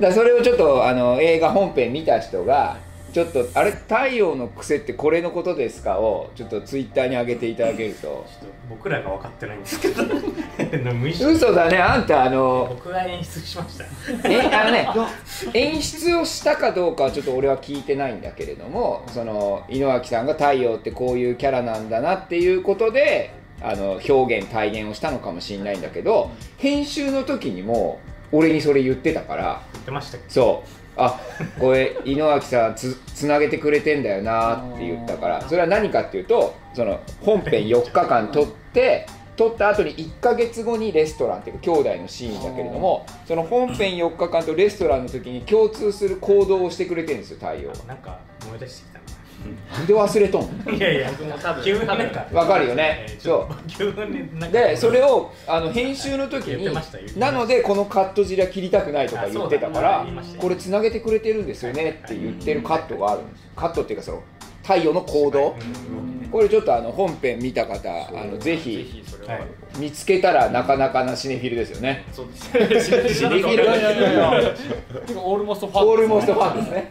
[0.00, 2.78] だそれをちょっとあの映画本編見た人が
[3.12, 8.00] ちょっと「あれ太陽の癖ってこれのことですか?」をちょっとツイッターに上げていただけると。
[8.02, 10.02] ちょっと僕らが分かってないんですけど。
[10.94, 11.76] 無意識嘘だね。
[11.76, 13.84] あんたあの僕が演出しました。
[14.24, 14.88] えあのね
[15.52, 27.98] 演出をしたかどうかはちょっと俺は聞いてないんだけれどもその井之脇さんが太陽ってこういうキャラなんだなっていうことであの表現体現をしたのかもしれないんだけど編集の時にも
[28.30, 29.60] 俺にそれ言ってたから。
[29.74, 30.30] 言ってましたっけ？
[30.30, 31.20] そうあ
[31.58, 35.40] これ井之脇さんつつなげてくれてんだよなって言ったから。
[35.42, 48.91] それは何かっていうとその本編4日間撮って撮った後に1ヶ月後にレストランっていうか兄弟のシーンだけれどもその本編4日間とレストランの時に共通する行動をしてくれてるんですよ太陽なんか思い出して
[49.86, 53.06] で忘れとんないやいや僕も多分急になんかわかるよね。
[53.08, 54.58] えーちょっと急になんか。
[54.58, 56.68] でそれをあの編集の時に
[57.18, 60.06] なのでこのカット尻は切りたくないとか言ってたかあら
[60.38, 63.44] これつなげてくれてるんですよねって言ってるカットがあるんです。
[63.56, 64.22] カットっていうかその
[64.62, 65.50] 太陽の行動。
[65.50, 69.04] うんこれちょっとあの本編見た方あのぜぜひ
[69.78, 72.06] 見つけたらなかなかなシネフィルですよね。
[72.10, 72.26] そう
[72.68, 72.90] です。
[72.96, 73.64] ねシネフィル。
[73.64, 74.54] いやいやいやいや。
[75.06, 76.90] てかオールモストファンオールモストファンですね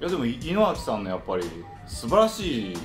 [0.00, 1.44] いやでも井之脇さんのやっぱり
[1.86, 2.76] 素晴らしいい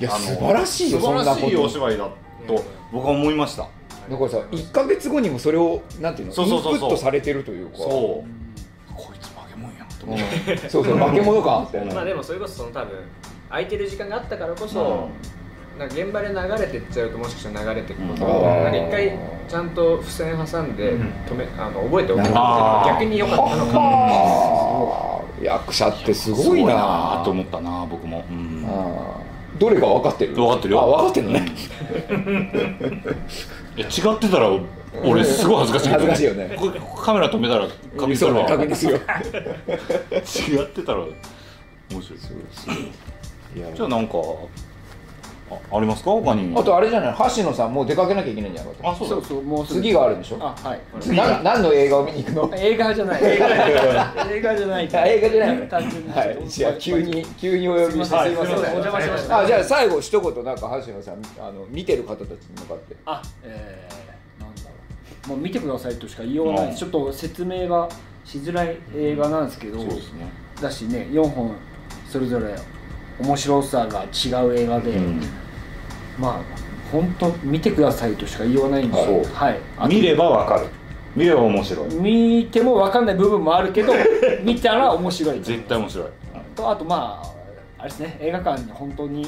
[0.00, 2.08] やあの素晴らしいよ素晴らしいお芝居だ
[2.46, 3.68] と僕は思いました。
[4.08, 6.72] だからさ1か月後にもそれをなんていうのそうそうそうそう。
[6.74, 7.78] インプットされてるというか。
[7.78, 8.94] そう。
[8.94, 10.58] こいつ化け物やんと思っうん。
[10.70, 12.98] そうそう化け物感あったよねまあでもそれこそその多分
[13.50, 15.08] 空いてる時間があったからこそ、
[15.78, 19.18] なんか現場で流れてっちゃうともしかしたら流れてくことうんをなんか一回
[19.48, 21.02] ちゃんと付箋挟んでうん。
[21.26, 22.22] 止めあの覚えておく。
[22.22, 25.24] 逆に良かったのかも。
[25.40, 28.66] 役者ってすごいなと思ったな僕も、うん。
[29.58, 30.34] どれか分かってる？
[30.34, 30.80] 分かってるよ。
[30.82, 31.46] あ分かってるのね、
[33.76, 34.50] 違ってたら
[35.04, 35.90] 俺すごい恥ずかしい。
[35.90, 36.56] けど恥ずかしいよね。
[37.04, 38.44] カメラ止めたら確認するわ。
[38.46, 38.98] 確認するよ。
[40.60, 42.18] 違ってたら面白い。
[43.56, 43.72] いや。
[43.74, 44.14] じゃあなんか
[45.50, 46.10] あありますか？
[46.10, 47.16] 他にあとあれじゃない？
[47.36, 48.74] 橋野さんもう出かけなきゃいけないんじゃない？
[48.74, 49.14] かあそうだ。
[49.16, 50.36] そうそうもう次があるんでしょ？
[50.40, 50.80] あはい。
[51.14, 52.50] な何の映画を見に行くの？
[52.56, 53.22] 映画じゃない。
[53.24, 54.36] 映画じゃない。
[54.36, 55.66] 映画じゃないあ映画じゃないの？
[55.66, 56.38] 単純にはい。
[56.48, 58.74] じゃあ急に急にお呼びしてすいません、はいすいません。
[58.74, 59.38] お邪魔しました。
[59.40, 62.96] あじゃあ最後一言なんか橋野さんあの見てる方たちに向かって。
[63.06, 64.70] あえー、なんだろ
[65.26, 65.28] う。
[65.30, 66.74] もう見てくださいとしか言いようがない。
[66.76, 67.88] ちょっと説明が
[68.24, 69.78] しづらい映画なんですけど。
[69.80, 70.26] そうですね。
[70.60, 71.54] だしね4本
[72.08, 72.54] それぞれ
[73.20, 75.20] 面白さが違う映画で、うん。
[76.18, 76.40] まあ
[76.90, 79.60] 本当見てくださいとしか言いようがないんではい。
[79.88, 80.66] 見ればわかる。
[81.14, 81.94] 見れば面白い。
[81.94, 83.92] 見ても分かんない部分もあるけど
[84.42, 85.40] 見たら面白い。
[85.40, 86.06] 絶対面白い。
[86.54, 89.24] とあとまああれですね映画館に本当にい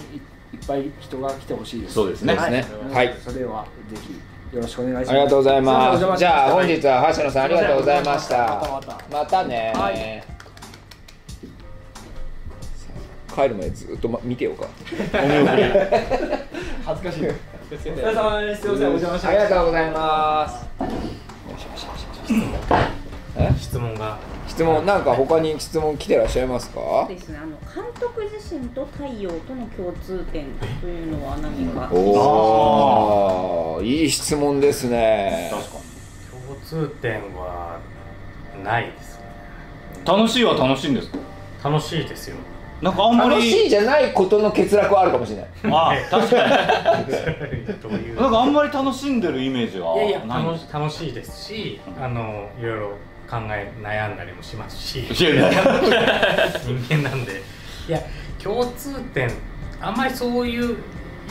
[0.53, 1.95] いっぱい人が来てほしいです。
[1.95, 2.35] そうですね。
[2.35, 2.53] はい、
[2.93, 3.15] はい。
[3.25, 4.21] それはぜひ
[4.55, 5.11] よろしくお願いします。
[5.11, 6.19] ありがとうございます。
[6.19, 8.37] じゃあ本日は橋野さんありがとうございました。
[8.37, 10.40] またまたまたねはい
[13.35, 14.67] 帰るまでずっと、ま、見てようか。
[16.85, 17.27] 恥ずかしい。
[17.29, 18.63] お疲れ様です。
[18.63, 20.67] すいませんお邪魔しありがとうございます。
[23.39, 23.51] え？
[23.59, 24.19] 質問が。
[24.49, 26.81] 質問なんか他に質問来てらっしゃいますか？
[27.09, 30.47] そうですねあの監督自身と太陽との共通点
[30.81, 31.89] というのは何か？
[31.93, 35.49] おおいい質問ですね。
[35.53, 35.71] 確か
[36.49, 37.79] 共通点は
[38.65, 39.25] ないですね。
[40.05, 41.09] に楽しいは楽しいんです
[41.63, 41.71] か？
[41.71, 42.37] 楽しいですよ
[42.83, 45.49] なんかあんまり楽しいじゃないことの欠落はあるかもしれない。
[45.65, 48.17] あ確かに。
[48.17, 50.45] なんかあんまり楽しんでるイメージがいやいやない。
[50.45, 52.89] 楽し楽しいですしあのいろいろ
[53.29, 55.01] 考え悩んだりもしますし。
[55.01, 55.51] いやいや。
[56.89, 57.43] 人間なんで。
[57.89, 58.01] いや
[58.43, 59.31] 共通点
[59.81, 60.77] あんまりそういう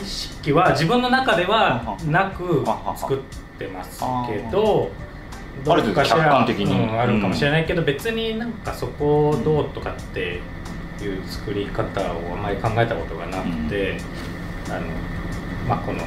[0.00, 2.64] 意識は自分の中ではなく
[2.96, 3.18] 作っ
[3.58, 4.90] てますけど
[5.64, 6.72] どっかしら客観的に。
[6.72, 10.40] うんあるかもしれないけど、別になんかそこをどうとかって
[11.04, 13.98] いう作り方をあんまり考えたことがなくて、
[14.68, 14.86] あの
[15.68, 16.04] まあこの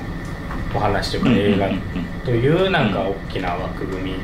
[0.76, 4.16] お話というか映画というなんか大きな枠組み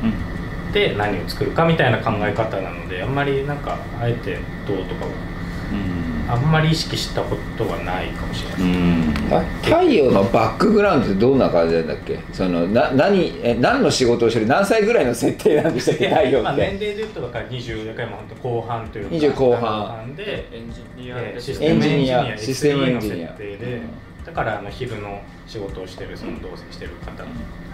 [0.72, 5.06] で何を作るかみたいな考え方なのであんまりなんかあえてどうとか
[6.32, 10.10] あんまり意識したことがないかもしれない、あ太陽。
[10.12, 12.20] のバックグラウンドってどんな感じなんだっけ？
[12.32, 14.46] そのな何え何の仕事をしてる？
[14.46, 16.08] 何歳ぐらいの設定なんでしたっけ？
[16.08, 16.62] 太陽まあ、って。
[16.62, 20.16] 年齢で言うとだから20だからもう本当後半というか20後半。
[20.16, 22.38] でエンジニアシステムエンジニアエンジニア。
[22.38, 23.80] システムエンジニア SE の設定で
[24.24, 27.22] だからあの昼の仕事をしてるその同棲してる方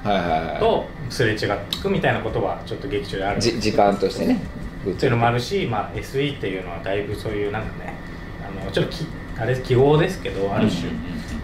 [0.09, 1.45] はいはいはとすれ違って
[1.77, 4.41] いくみたいなことはちょっと劇中であるいじ時間としてね。
[4.89, 7.95] っていうのもあるし、まあ、SE っていうのはだいぶそういうなんかね
[8.67, 9.07] あのちょっとき
[9.39, 10.91] あれ記号ですけどある種、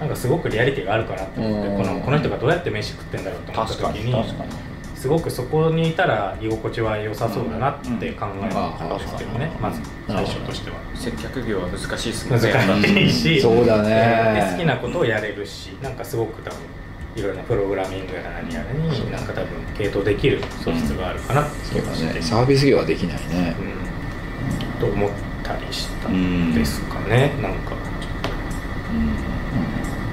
[0.01, 4.15] なんかすごくリアリティがあるかなと思ってうんこのこの人がどうやって飯食ってんだろうと思った時に
[4.97, 10.77] すごくそこにいたら居心地は良さそうだなって考えたんですけどね、まず最初としては。
[10.95, 12.53] 接客業は難しいですもんね。
[12.53, 16.59] 難しいしそうだでね好きなことをやれるしなんかすごく多分
[17.17, 22.23] いろいろなプログラミングやら何やらになんか多分系統できる素質があるかなってそうだ気がして、ね。
[22.23, 23.57] サービス業はできないね。
[24.77, 25.11] うん、と思っ
[25.59, 27.73] たりしたんですかね、なんか。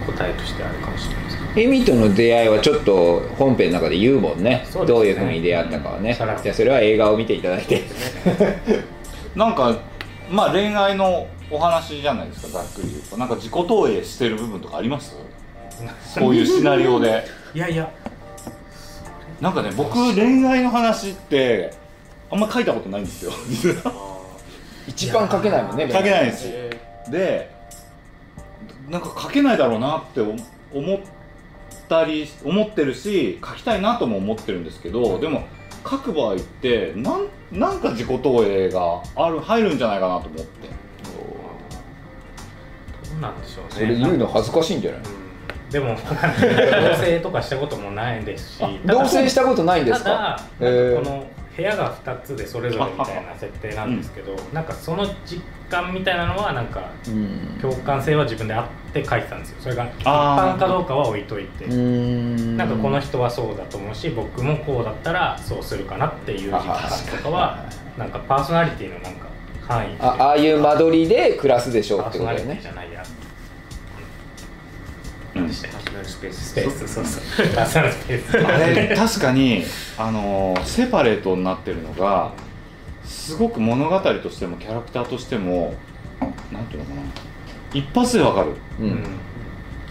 [0.06, 1.62] 答えとしてあるかもしれないですけど。
[1.62, 4.66] エミとの出会いはちょっと本編の中で言うもんね。
[4.70, 5.00] そうですね。
[5.00, 6.14] どういうふうに出会ったかはね。
[6.14, 7.84] さらっとじゃあそれは映画を見ていただいて。
[9.36, 9.78] なんか
[10.32, 13.18] まあ恋愛のお話じゃないですかざっくり言うと。
[13.18, 15.16] なんか自己投影してる部分とかあります？
[16.20, 17.24] こういうシナリオで。
[17.54, 17.92] いやいや。
[19.42, 21.74] なんかね僕恋愛の話って
[22.32, 23.32] あんま書いたことないんですよ。
[23.48, 24.19] 実は
[24.90, 26.46] 一番書けないもんね書けないです。
[26.48, 26.70] え
[27.10, 27.52] で
[28.90, 30.36] なんか書けないだろうなって思
[30.74, 31.00] 思っ
[31.88, 35.44] たり思ってるし書きたいなとも思ってるんですけどでも
[35.90, 40.70] 書く場合ってなんなんか自己投影がある入るんじゃないかなと思って。
[43.10, 43.70] どうなんでしょうね。
[43.72, 45.02] それ言うの恥ずかしいんじゃない？
[45.02, 45.70] うん。
[45.72, 46.02] でも 同
[47.04, 48.64] 棲とかしたこともないですし。
[48.86, 50.40] 同棲したことないんですか？
[50.60, 51.26] ただへーこの
[51.56, 57.58] 部屋が2つでそれぞれみたいな設定なんですけど、なんかその実感みたいなのはなんかうん。
[57.62, 59.58] 共感性は自分であって書いてたんですよ。
[59.62, 62.58] それが一般かどうかは置いといて、ん。
[62.58, 67.66] なんかこの人はそうだと思うし僕もこうだったらそうするかなっていう実感とかは
[67.98, 69.28] なんかパーソナリティのなんか
[69.68, 72.60] 範囲あああいう間取りで暮らすでしょうってことだよね。
[72.62, 73.04] じゃないや。
[75.36, 75.48] うん。
[75.48, 75.62] でし
[76.10, 76.50] スペース。
[76.50, 77.48] スペースそうそう。
[77.56, 79.64] パーソナルスペースあれ確かに
[79.98, 82.34] あのーセパレートになってるのが
[83.04, 85.74] すごく物語としてもキャラクターとしても
[86.52, 87.02] なんていうのかな。
[87.74, 88.52] 一発でわかる。
[88.80, 88.90] ううん。
[88.92, 89.04] ん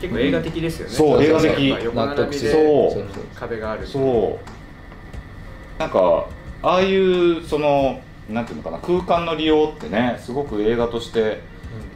[0.01, 0.95] 結構映画的ですよね。
[0.95, 1.69] そう映画的。
[1.85, 2.93] 横並びでそう。
[2.93, 3.05] そう
[3.35, 5.81] 壁があるそう。
[5.81, 6.27] なんか
[6.62, 11.41] ああいうそのなんていうのかな空間の利用ってねすごく映画として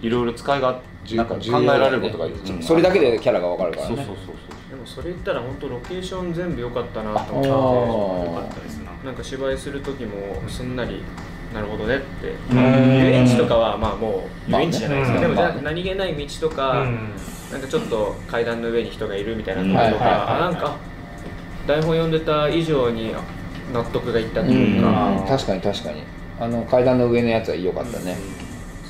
[0.00, 0.80] いろいろ使いが
[1.14, 2.62] なんか考えられることがうん。
[2.62, 3.96] それだけでキャラがわかるからね。
[3.96, 4.36] そうそうそう
[4.70, 8.34] でもそれ言ったら本当ロケーション全部良かったなとあ思ー。
[8.34, 8.90] よかったですな。
[8.92, 11.02] ってなんか芝居する時もすんなり
[11.52, 12.34] なるほどねって。
[12.50, 12.58] うん。
[12.98, 17.10] 遊園地とかはまあもう遊園地じゃないですか、まあねでもじゃ何気ない道とか、うん。
[17.50, 20.36] なんかちょっと階段の上に人がいるみたいなとこうんろとか、はいはいはい。
[20.36, 20.76] あなんか
[21.66, 23.20] 台本読んでた以上にあ
[23.74, 26.02] 納得がいったとうんいうか、確かに確かに。
[26.40, 28.16] あの階段の上のやつは良かったね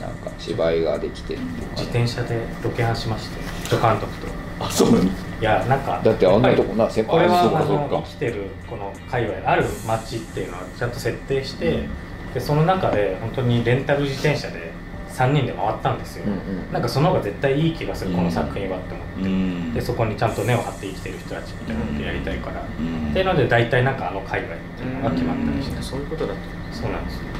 [0.03, 1.41] なんか芝居ができてる
[1.77, 4.27] 自転車でロケハンしまして助監督と。
[4.61, 7.51] あそうなんいやなんかだってあんなとこな先りこれは
[7.91, 11.89] 生きてるこの界隈ある街っていうのはちゃんと設定して、
[12.35, 14.73] でその中で本当にレンタル自転車で
[15.09, 18.17] 3人で回ったんですよ、うんうんなんかその方が絶対いい気がする、うん。
[18.17, 19.75] この作品はって思って、うん。
[19.75, 27.32] でそこにちゃんと根を張って生きてる人たちみたいなことやりたいから、うんっていうので大体なんかあの界隈っていうのが決まったりして、そういうことだったそうなんですよ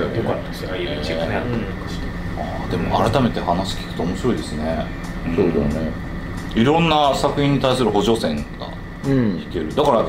[0.00, 2.06] よかったですよああいう道がねあったりとかして、
[2.38, 4.86] あでも改めて話聞くと面白いですね。
[5.36, 5.90] そうだね。
[6.54, 8.68] いろんな作品に対する補助線が
[9.06, 9.38] うん。
[9.38, 9.74] いける。
[9.74, 10.04] だから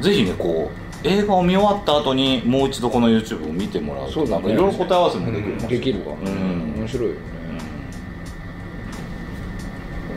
[0.00, 0.70] ぜひねこ
[1.04, 4.40] う映画を見終わった後にもう一度この YouTube を見てもらうとそうだね。
[4.40, 6.74] なんかいろいろ答え合わせもできる、できるかもねうん。
[6.80, 7.18] 面白いよね。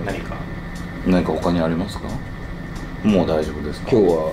[0.06, 0.36] 何か？
[1.06, 2.08] 何か他にありますか？
[3.04, 3.92] もう大丈夫ですか？
[3.92, 4.32] 今日は。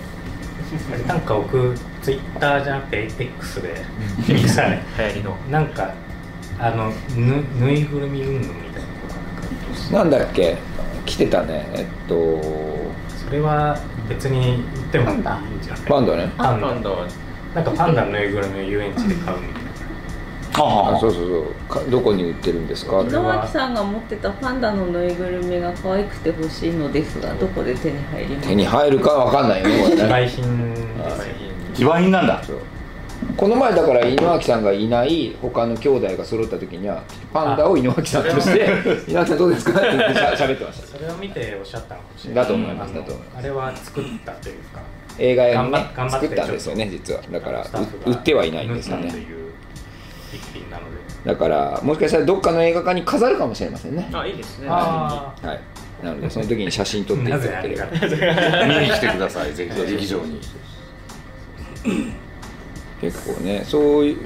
[1.07, 1.75] なんか僕
[2.05, 3.83] ツイッターじゃなくて X で
[4.29, 4.83] X だね。
[4.99, 5.37] 流行りの。
[5.51, 5.95] なんか
[6.59, 9.15] あのぬぬいぐるみうんぬんみたいなこと
[9.97, 10.59] なんかなんだっけ？
[11.07, 11.67] 来てたね。
[11.73, 12.15] えっと。
[13.27, 15.33] それは別に言ってもいいんじゃ
[15.75, 15.83] ない？
[15.87, 16.31] パンダね。
[16.37, 16.67] パンダ。
[16.69, 17.09] パンダは。
[17.55, 19.71] なんかパンダのぬいぐるみを遊園地で買うみたいな。
[20.57, 21.39] ああそうそうそ
[21.81, 21.85] う。
[21.85, 23.01] かどこに売ってるんですか？
[23.01, 29.83] 井脇さんが持ってたパンダのぬいぐるみが可愛くて欲しいのですがどこで手に入ります手に入るかわかんないよね。
[29.83, 30.45] これね非売品
[31.03, 31.44] あですね
[31.75, 32.43] 非売品なんだ。
[33.37, 37.03] この前だから井脇さんがいない他の兄弟が揃った時には
[37.33, 38.69] パンダを井脇さんとして
[39.11, 42.45] 「井脇さんどうですか?」って言ってしゃ 喋ってましたそれを見ておっしゃったのかもしれない。
[42.45, 43.39] だと思いますだと思います。
[43.39, 44.81] あれは作ったというか。
[45.19, 47.21] 映画屋にね頑張頑張って作ったんですよね実は。
[47.31, 47.67] だから
[48.05, 49.13] 売ってはいないんですよね。
[51.25, 54.09] だからもしかしたらどっかの映画館に飾るかもしれませんね。
[54.13, 54.67] あいいですね。
[54.69, 55.61] あはい。
[56.05, 58.67] なのでその時に写真撮っていただければが。
[58.67, 59.93] 見に来てくださいぜひ。
[59.93, 60.39] 劇場に
[63.01, 64.17] 結構ねそういう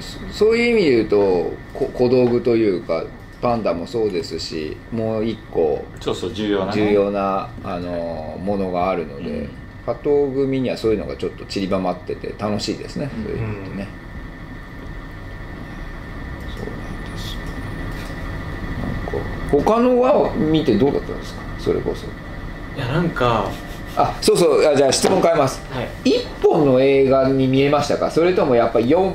[0.00, 3.04] そそういう意味で言うとこ小道具というか
[3.40, 9.50] パンダもそうですしもう一個そうそう重要な、ね、重要なあのものがあるので、うん。
[9.86, 13.88] 加藤組にはそういうのがちょっと散りばまってて楽しいですね、そういうのってね、
[16.54, 16.72] そうな
[17.08, 17.40] んですよ。
[19.56, 21.40] なんか他のは見てどうだったんですか？
[21.58, 22.06] それこそ。
[22.06, 23.50] いやなんか
[23.96, 25.60] あそうそうあじゃあ質問変えます。
[25.70, 25.88] はい。
[26.04, 28.10] 一本の映画に見えましたか？
[28.10, 29.14] それともやっぱり4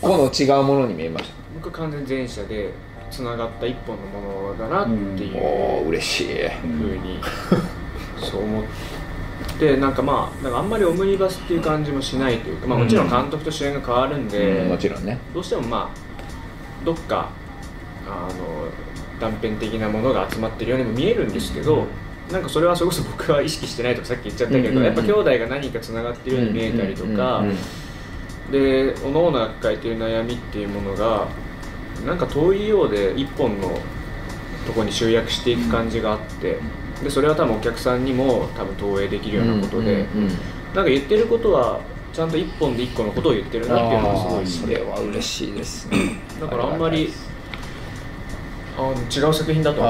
[0.00, 1.34] 個の違うものに見えました？
[1.54, 2.72] 僕完全に前者で
[3.10, 4.86] つながった一本のものだなっ
[5.16, 6.48] ていうおお嬉しい。
[6.50, 7.20] ふうに
[8.20, 8.64] そう思っ
[9.58, 14.68] てなんかまあなんかあんまりオムニバスっていう感じもしないというか、まあ、もちろん監督と主演が変わるんで、うん。
[14.68, 15.18] もちろんね。
[15.32, 17.30] どうしてもまあどっか
[18.06, 18.68] あの
[19.20, 21.86] 断片的なものが集まってるようにも見えるんですけど、
[22.32, 24.84] なんかそれはそれこそ僕は意識してないとかさっき言っちゃったけど、うんうんうん。
[24.84, 27.56] やっぱ兄弟が何かつながってるように見えたりとか、うんうんうん
[28.50, 31.26] で各々が抱えている悩みっていうものが
[32.06, 33.76] なんか遠いようで一本の
[34.66, 36.60] とこに集約していく感じがあって
[37.02, 40.32] でそれは多分お客さんにも多分投影できるようなことで、うんうんうん
[40.74, 41.80] なんか言ってることは
[42.12, 46.20] ちゃんと一本で一個のことを言ってるなっていうのがすごいそれは嬉しいですね。
[46.38, 47.10] だからあんまり
[48.76, 49.80] あの違う作品だと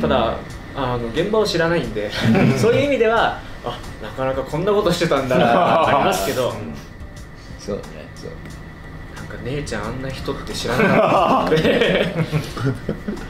[0.00, 0.38] ただ
[0.76, 2.10] あの現場を知らないんで
[2.56, 5.44] そういう意味ではあなかなかこんなことしてたんだな
[5.82, 6.54] ってありますけど。
[7.58, 7.82] そうね
[8.14, 8.30] そう。
[9.16, 12.14] なんか姉ちゃんあんな人って知らなかったって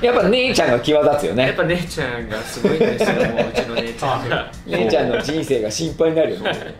[0.06, 1.46] やっぱ姉ちゃんが際立つよね。
[1.46, 4.52] やっぱ姉ちゃんがすごいんですよもううちの姉ちゃんが。
[4.66, 6.74] 姉ちゃんの人生が心配になるよね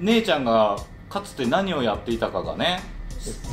[0.00, 0.76] 姉ちゃんが
[1.10, 2.82] かつて何をやっていたかがね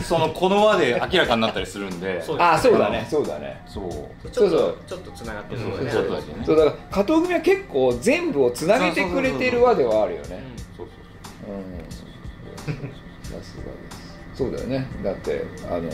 [0.03, 2.21] そのこの輪で明らかになったりするんで。
[2.21, 3.07] そうあそうだね。
[3.09, 3.27] そう。
[3.27, 3.89] だねそう。
[3.89, 6.03] ちょっとそうそうちょっとつながってそそううだねそう。
[6.03, 10.43] そうそうそうだから加藤組は結構全部をつなげてくれてる輪ではあるよね。
[10.75, 10.87] そう
[11.45, 11.59] そうう。
[11.59, 12.81] ん
[13.23, 14.19] さすがです。
[14.35, 14.87] そうだよね。
[15.03, 15.89] だってあの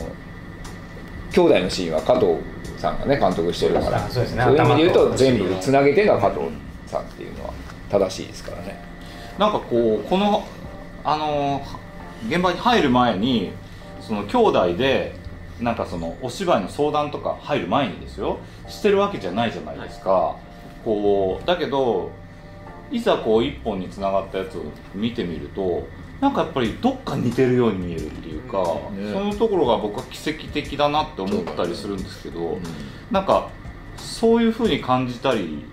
[1.30, 2.34] 兄弟のシーンは加藤
[2.78, 4.08] さんがね監督してるから。
[4.08, 4.42] そうですね。
[4.44, 6.46] いう意味で言う頭とと全部つなげてるのは加藤
[6.86, 7.52] さんっていうのは
[7.90, 8.82] 正しいですからね。
[9.38, 10.44] なんかこうこの
[11.04, 11.62] あの
[12.28, 13.52] 現場に入る前に
[14.08, 15.14] その兄弟で
[15.60, 20.36] なんかそのお芝居の相談とか入る前にですよしてるわけじゃないじゃないですか、
[20.82, 22.10] こうだけど
[22.90, 24.62] いざこう一本につながったやつを
[24.94, 25.86] 見てみると
[26.20, 28.58] なんかやっぱりどっか似てるように見えるっていうか、
[28.90, 29.12] ね。
[29.12, 32.58] そういうところが僕は奇跡的だなって思ったりするんですけど、
[33.10, 33.50] なんか
[33.96, 35.64] そういうふうに感じたり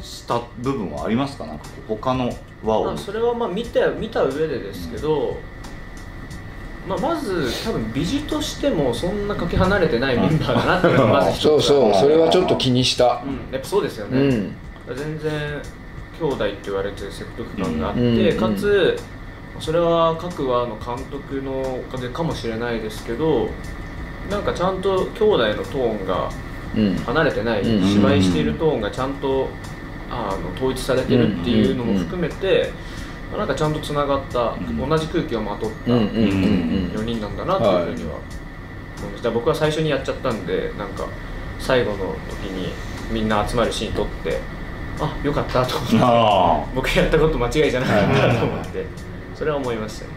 [0.00, 1.44] した部分はありますか？
[1.46, 2.30] なんか他の
[2.62, 5.36] 輪をまあ、それはまあ見て見た上でですけど、
[6.86, 11.42] まあ、まず多分美術としてもそんなかけ離れてないメンバーだなっていうのが まず一つ。
[11.42, 13.22] そうそうそれはちょっと気にした。
[13.24, 14.56] うん、やっぱそうですよね、うん。
[14.94, 15.32] 全然
[16.20, 18.54] 兄弟って言われて説得感があって、うん。
[18.54, 18.98] かつ
[19.60, 23.48] それは各話の監督のおかげかもしれないですけど
[24.28, 26.28] なんかちゃんと兄弟のトーンが
[26.76, 26.96] うん。
[27.06, 27.88] 離れてない、うん。
[27.88, 29.48] 芝居しているトーンがちゃんと
[30.10, 32.72] あの統一されてるっていうのも含めて、
[33.38, 34.88] なんかちゃんとつながった、ん。
[34.88, 38.10] 同じ空気をまとったうんうんうん4人なんだなというふうには
[38.98, 39.12] 思い。
[39.12, 41.06] ました、僕は最初にやっちゃったんでなんか
[41.58, 41.96] 最後の
[42.28, 42.72] 時に
[43.10, 44.38] みんな集まるシーン撮って
[45.00, 48.86] あよかったと思ってあ僕やったこと間違いじゃなかったと思って
[49.34, 50.10] それは思いましたね。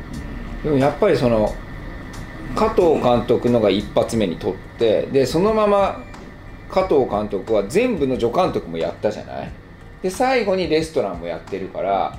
[0.64, 1.54] でもやっぱりその
[2.56, 6.02] 加藤監督のが一発目に撮ってでそのまま
[6.72, 9.52] 加藤監督は全部の助監督もやったじゃない？
[10.02, 12.18] で最後にレストランもやってるから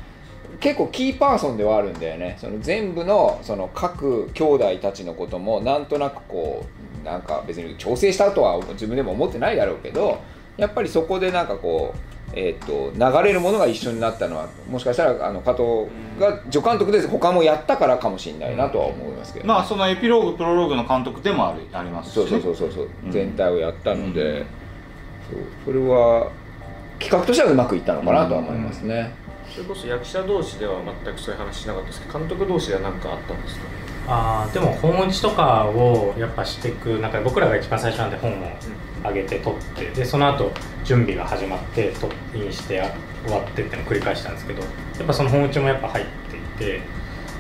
[0.61, 2.37] 結構キーパーソンではあるんだよね。
[2.41, 6.67] その全部のその各兄弟たちのこともなんとなくこ
[7.03, 10.21] うなんか別に調整したとは自分でも思ってないだろうけど
[10.57, 11.99] やっぱりそこでなんかこう
[12.35, 15.89] えー、と流れるものが一緒になったのはもしかしたらあの加藤
[16.21, 23.11] が助監督で他もやったからかもしれないなとは思いますけど、まあそのエピローグプロローグの監督でもあるありますし、そうそうそうそうそう、うん。
[23.11, 24.47] 全体をやったので、うん。
[25.31, 26.31] そうそれは
[26.99, 29.15] 企画としてはうまくいったのかなとは思いますね、
[29.53, 33.63] それこそ役者同士では全くそういう話しなかったですけど監督同士では何かあったんですか？
[34.11, 38.47] あーでも本打ちとかをやっぱしていくなんか僕らが一番最初なんで本を
[39.05, 40.51] 上げて撮ってでその後
[40.85, 42.83] 準備が始まって撮インして
[43.27, 44.69] 終わってってのを繰り返したんですけどや
[45.03, 46.81] っぱその本打ちもやっぱ入っていて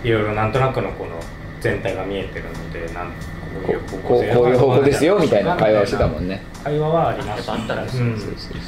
[0.04, 1.18] いろいろなんとなくのこの
[1.60, 3.12] 全体が見えてるのでなん
[3.60, 6.42] こういうこうこうこういう方法ですよみたいな会話をしてたもんね。
[6.62, 8.02] 会話はありましたぱあったらです。
[8.02, 8.16] うん。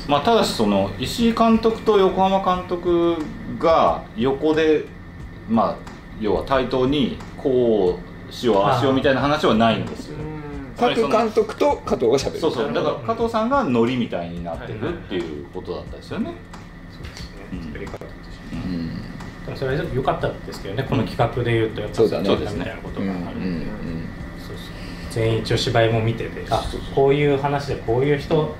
[0.09, 3.16] まあ、ただしその石井監督と横浜監督
[3.59, 4.84] が横で、
[5.49, 5.76] まあ、
[6.20, 10.16] 要は対等にこうしようああしようみたいな話はないんですよ。
[10.78, 12.41] 各監督と加藤がしゃべる。
[12.41, 12.72] そうそう。
[12.72, 16.32] だから加藤さんがノリみたいになってるっていうことだったですよね、
[16.91, 17.36] そうですね。
[17.53, 17.62] うん。
[17.66, 18.11] 作り方として
[18.53, 19.03] うん
[19.45, 22.26] でもそれは良かったですけどねこの企画でいうとやっぱそうだね。
[22.26, 23.05] そうだみたいなことう。
[23.05, 24.19] んうがあるんそうそう
[25.11, 28.54] 全員一応芝居も見ててあこういう話でこういう人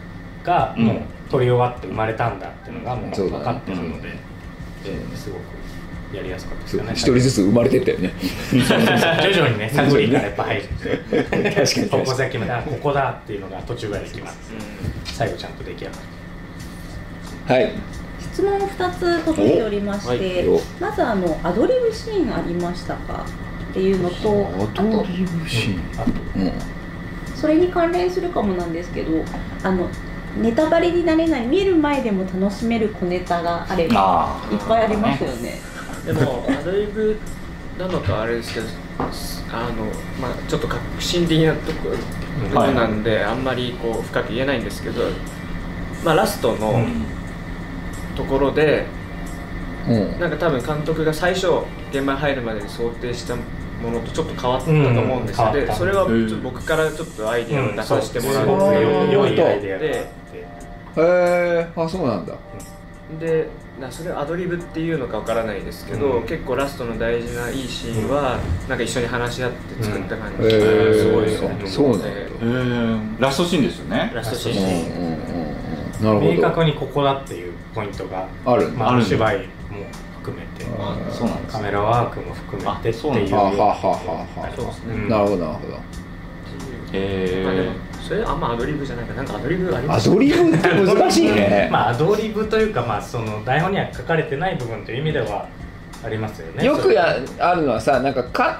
[0.45, 0.97] がもう
[1.31, 8.13] 撮り終わって生まれたんだっていうのがもう分かってるので、ですごくやりやすかったですよね一人ずつ生まれてったよね。
[8.51, 10.63] 徐々にね 探りからやっぱ入る
[11.25, 11.89] 確かに確かに。
[11.89, 14.39] 方向性決めたあここだっていうのが途中ぐらいで決まって
[15.05, 15.99] 最後ちゃんと出来上がる
[17.55, 17.73] はい。
[18.33, 20.55] 質問2つ届いておりまして、お。
[20.55, 20.63] はい。
[20.81, 23.25] まずあのアドリブシーンありましたか？
[23.71, 25.07] っていうのとあと
[27.37, 29.25] それに関連するかもなんですけど
[29.63, 29.89] あの
[30.41, 35.61] ネタバレになれない見る前でも楽しめる小ネタがあればあいっぱいありますよね。
[36.05, 37.17] でもアドリブ
[37.79, 38.67] なのかあれですけど
[39.53, 39.87] あの、
[40.21, 41.97] まあ、ちょっと革新的なところ
[42.55, 45.03] はいなんで、あんまりこう深く言えないんですけど、
[46.05, 46.87] まあ、ラストの
[48.17, 48.87] ところで、
[49.89, 50.21] うん。
[50.21, 51.49] なんか多分監督が最初
[51.91, 53.35] 現場に入るまでに想定した
[53.83, 59.85] ものとちょっと変わったと思うんですよ、でそれはちょうんっと僕からちょっとアイディアを出させてもらすごくうって良いういアイデアが。
[59.85, 60.05] あってへ
[60.97, 62.35] えあそうなんだ。
[63.19, 63.49] で
[63.81, 66.27] なそれをアドリブっていうのかわからないですけど、うん。
[66.27, 70.95] 結構ラストの大事ないいシーンは、なんか一緒に話し合って作った感じうんへがー。
[70.95, 72.07] すごいなと思ってそうなんだ。
[72.09, 74.13] えー、ラストシーンですよね。
[74.15, 74.65] ラストシうんーン。
[74.65, 75.51] うんうんうん
[76.05, 76.49] なる明ほど。
[76.49, 78.69] 確にここだっていうポイントがある。
[78.71, 79.49] まあ、ある芝居
[81.11, 81.59] そうなんですね。
[81.59, 83.35] カメラワークも含めてっていう。
[83.35, 84.57] はあはあはあはあはあ。
[84.57, 85.79] そうですね、うんなるほどなるほど。
[86.93, 87.71] え
[88.03, 91.69] それあんまアドリブじゃないかなんかアドリブありまアすドリブって難しいね。
[91.73, 95.47] まあアドリブというかまあその台本には書かれてない部分という意味では
[96.05, 96.65] ありますよね。
[96.65, 98.59] よくやあるのはさなんかか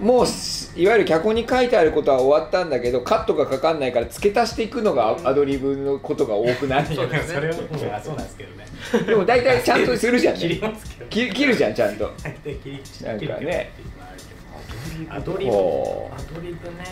[0.00, 0.26] もう
[0.74, 8.66] いわゆる脚本に書いてあることは終わったんだけどカットがかかんないから付け足していくのがアドリブのことが多くないいやでもそれはそうなんですけどね。
[9.06, 11.10] でも大体ちゃんとするじゃん 切りねますけど。
[11.10, 12.10] 切切るじゃんちゃんと。
[12.22, 13.72] 大体切り切なんかね。
[15.10, 15.52] アドリブ。
[15.52, 16.84] アドリブね。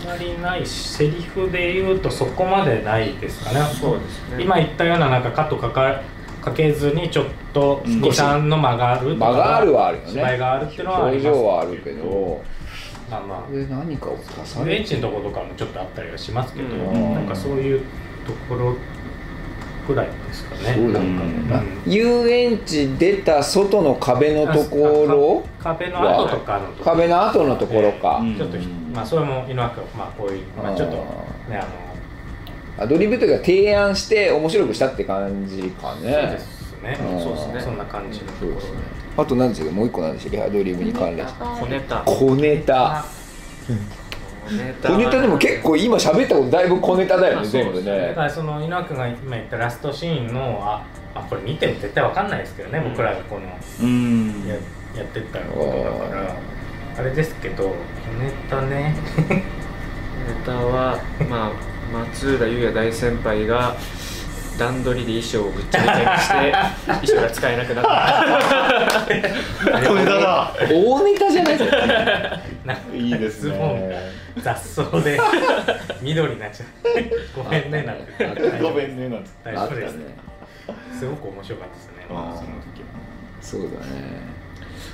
[0.00, 3.60] あんまりないしセリフで言うとそこまでないですかね。
[3.80, 4.42] そうですね。
[4.42, 6.00] 今言ったようななんかカットかか
[6.50, 8.00] かけずにちょっとうん。
[8.00, 10.10] 23の間があるとか間があるはあるよね。
[10.12, 11.40] 芝居があるっていうのはあり表ます。
[11.40, 12.42] 情はあるけど。
[13.10, 13.38] まあまあ。
[13.40, 17.14] これ何かを足され遊園地のとことかもちょっとあったりはしますけど、うん。
[17.14, 17.80] なんかそういう
[18.26, 18.74] ところ
[19.86, 20.74] ぐらいですかね。
[20.74, 21.52] そうだなんかうん。
[21.54, 25.42] あ遊園地出た外の壁のところ？
[25.62, 26.84] か壁の後とかのところ。
[26.84, 28.36] 壁の後のところか、うん。
[28.36, 31.87] ちょっとひ、まあそれも井上君まあこういう、まあ、ちょっとねあの
[32.78, 36.98] アドリブというか提案して面白くしたって感じかそうねですね。
[37.12, 37.20] うん。
[37.20, 37.60] そうですね。
[37.60, 38.78] そんな感じのところそうですね。
[39.16, 40.42] あと何でしたっけもう一個なんでしたっけ？
[40.42, 41.40] アドリブに関連して。
[41.42, 42.02] 小ネタ。
[42.04, 43.04] 小ネタ。
[44.48, 44.88] 小ネタ。
[44.90, 53.42] 小ネタでも結構今喋ったことだいぶ小ネタだよね全部だねからその井上君が今言ったラストシーンのああこれ見ても絶対わかんないですけどね、僕らがこの
[53.82, 54.46] うん。
[54.46, 54.54] や
[54.96, 55.66] やってったこと
[56.04, 56.36] だから。
[56.98, 57.72] あれですけど小
[58.22, 58.94] ネタね。
[59.28, 59.42] ネ
[60.46, 60.98] タは
[61.28, 63.74] まあ松浦優也大先輩が
[64.58, 69.06] 段取りで衣装をぐっちゃぐちゃにして 衣装が使えなくなった。
[69.88, 70.52] 小ネタだ。
[70.70, 71.76] 大ネタじゃないですか。
[72.64, 74.12] なんかいいですね。
[74.42, 75.18] 雑草で
[76.02, 78.12] 緑になっちゃってごめんねなんて
[78.60, 79.30] ごめんねなんて。
[79.44, 79.94] 大丈夫です。
[80.98, 82.88] すごく面白かったですね、まあ、その時は。
[83.40, 84.37] そうだね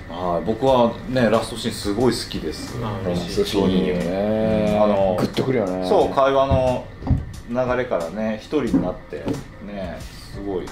[0.08, 2.76] はい僕はねラストシーンすごい好きです。
[2.82, 5.88] あラストシーンいいよねあのグッとくるよね。
[5.88, 6.84] そう会話の
[7.48, 9.24] 流れからね一人になって
[9.66, 10.66] ねすごい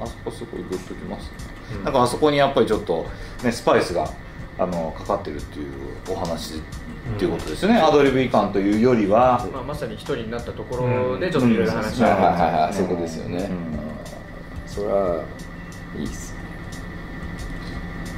[0.00, 1.30] あそこすごいグッときますね、
[1.78, 1.84] うん。
[1.84, 3.06] なんかあそこにやっぱりちょっと
[3.42, 4.10] ねスパイスが
[4.58, 5.72] あのかかってるっていう
[6.10, 6.58] お話っ
[7.18, 13.42] ていうことですよね、アドリブ違反というよりは、まあ、まさに一人になったところでちょっといろいろ話しはい合はいはいはい、うんそういうことですよね、うん。
[13.42, 13.86] うん
[14.66, 15.24] それは
[15.96, 16.35] いいっす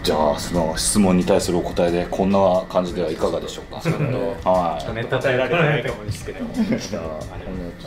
[0.03, 3.81] じゃあその質問に対するお答えでこんな感じではいかがでしょうか？
[3.81, 4.03] ちょっと
[4.49, 6.45] はネタ答えられてないかもですけど。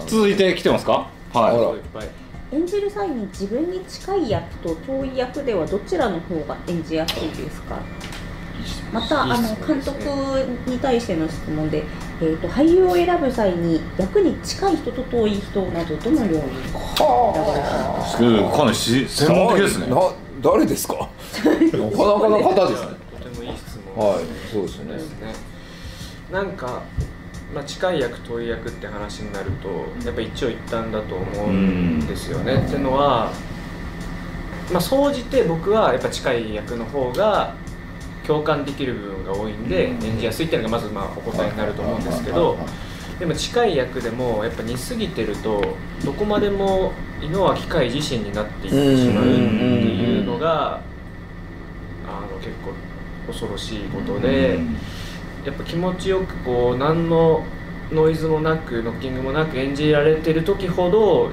[0.05, 1.09] 続いて来てますか？
[1.33, 1.77] は
[2.51, 2.55] い。
[2.55, 7.79] 演じる際に自分に近い役と遠い役ではどちらの方が演じやすいですか？
[8.91, 10.01] またあの監督
[10.67, 11.85] に対しての質問で、
[12.21, 18.23] えー、と俳優を選ぶ際に役に近い人と遠い人などどのように選ばれますか？
[18.23, 19.87] うんかなりし専門的ですね。
[19.87, 19.95] な
[20.41, 20.95] 誰ですか？
[20.95, 22.91] なかなかの方ですね。
[23.19, 24.07] とてもいい質問。
[24.07, 24.93] はいそうですね。
[24.93, 25.33] ですね。
[26.31, 26.81] なんか、
[27.53, 29.67] まあ、近い役遠い役って話になると
[30.05, 33.31] やっぱ一長一短だと思うんですよね、っていうのは
[34.71, 37.53] まあ総じて僕はやっぱ近い役の方が
[38.25, 42.57] 共感できる部分が多いんで演じやすいっていうのがまずまあお答えになると思うんですけど
[43.21, 46.91] でも近い役でもやっぱ似すぎてるとどこまでも
[47.21, 50.81] 井之脇海自身になっていってしまうっていうのが
[52.07, 52.73] あの結構
[53.27, 54.59] 恐ろしいことで
[55.45, 57.45] やっぱ気持ちよくこう何の
[57.91, 61.29] ノイズもなくノッキングもなく演じられてる時ほど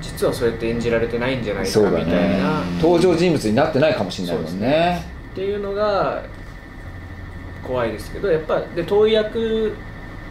[0.00, 2.38] 実はそうやって演じられてないんじゃないかみたいね。
[2.38, 5.04] な、登場人物になってないかもしれないもんね。
[5.32, 6.22] っていうのが
[7.66, 9.72] 怖いですけどやっぱで遠い役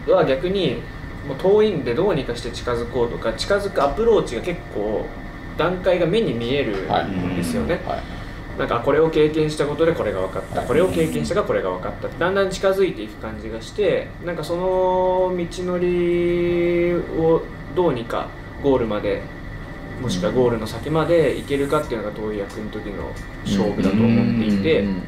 [0.08, 0.82] は逆に
[1.28, 5.06] もう遠いんでどうにかして近づこうとか近づくアプローチが結構
[5.58, 8.60] 段階が目に見えるはいんですよね、はい。
[8.60, 10.68] なんかこれを経験したことでこれが分かった、はい。
[10.68, 12.08] これを経験したからこれが分かった。
[12.08, 17.42] だんだん近づいていく感じがしてなんかその道のりを
[17.76, 18.30] どうにか
[18.62, 19.22] ゴールまで
[20.02, 23.12] もしくはゴールの先まで行けるかっていうのが遠い役の時の
[23.46, 25.02] 勝負だと思っていて、うんうんうん。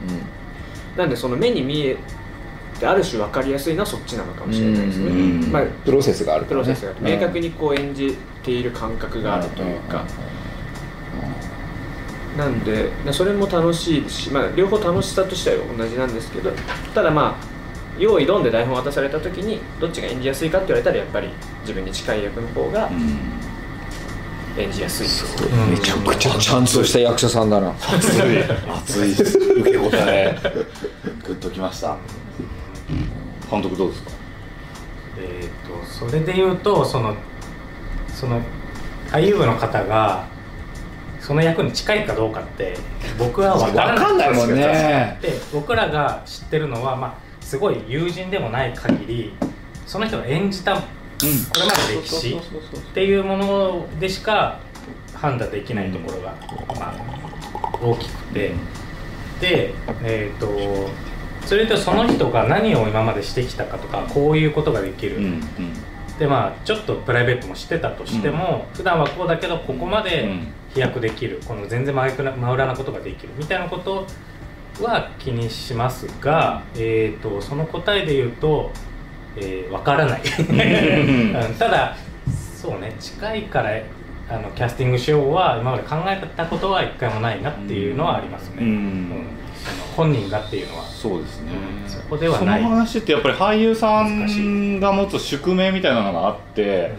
[0.95, 1.97] なんでその目に見え
[2.79, 5.11] てある種分かりやすいのはそっちなのかもしれないですね、う
[5.47, 10.05] んまあ、プロセスがあるねプロセスが明確にこう演じている感覚があるというか、
[12.37, 16.51] なんででそれも楽しいし、まあ、両方楽しさとしては同じなんですけど
[16.93, 17.55] ただまあ
[17.97, 21.29] 用意どんで台本渡された時にどっちが演じやすいかって言われたらやっぱり
[21.61, 22.89] 自分に近い役の方が
[24.57, 25.67] 演じやすいです、う。
[25.67, 27.73] んめちゃくちゃちゃんとした役者さんだな。
[27.93, 28.43] 熱い。
[28.67, 29.15] 熱い。
[29.15, 30.37] で す受け答え。
[31.25, 31.97] グッときました
[33.49, 34.11] 監督どうですか？
[35.17, 35.47] えー、
[35.81, 37.15] とそれで言うとその
[38.13, 38.41] その
[39.09, 40.27] 俳優部の方が
[41.21, 42.77] その役に近いかどうかって
[43.17, 45.17] 僕は分からない わかんないもんね。
[45.21, 49.33] で僕らが知ってるのは、まあ、すごい友人でもない限り
[49.87, 50.81] その人が演じたこ
[51.21, 54.59] れまで歴史っていうものでしか
[55.13, 56.33] 判断できないところが、
[56.79, 58.53] まあ、大きくて。
[59.39, 59.73] で
[60.03, 60.47] えっ、と
[61.45, 65.41] それとその人が何を今までしてきたかとかこういうことができる、うん
[66.19, 70.29] でまあちょっとプライベートもしてたとしても、普段はこうだけどここまで
[70.73, 74.07] 飛躍できるこの全然真裏なことができるみたいなこと
[74.81, 78.71] は気にしますが、えー、とその答えで言うと、
[79.35, 80.21] えー、分からない。
[80.21, 81.55] うん。
[81.59, 81.97] ただ
[82.29, 83.71] そうね近いから
[84.29, 89.11] あのキャスティングしようは今まで考えたことは一回もないなっていうのはありますね、うん
[89.95, 90.83] 本人がっていうのは。
[90.85, 91.51] そうですね。
[91.87, 92.61] そこではない。
[92.61, 96.93] その話ってやっぱり俳優さんが持つ宿命みたいなのがあって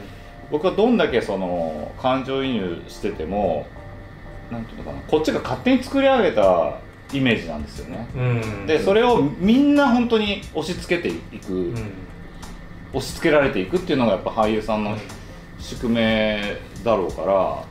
[0.51, 3.67] 僕はどんだけその感情移入してても
[4.51, 6.79] なんていうのかなこっちが勝手に作り上げた
[7.13, 8.09] イメージなんですよね。
[8.17, 8.21] う
[8.65, 8.67] ん。
[8.67, 11.75] でそれをみんな本当に押し付けていく、うん。
[12.93, 14.97] 押し付けられていくっていうのがやっぱ俳優さんの
[15.59, 17.65] 宿命だろうから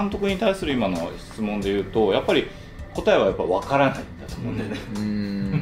[0.00, 2.48] 監督に対する今の質問で言うとやっぱり
[2.94, 4.04] 答えはやっぱ分からない
[4.96, 5.60] うん。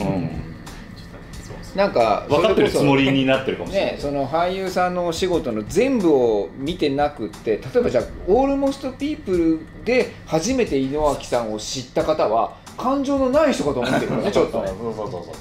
[1.75, 1.93] なん。
[1.93, 14.69] か分かってるつもりにななってるかもしれない、ね、その俳優さんのお仕事の全部を見てなくって例えばじゃあ「オールモスト・ピープル」で初めて井之脇さんを知った方は感情のない人かと思ってるよね ちょっとね。
[14.69, 15.35] そうそうそうそう。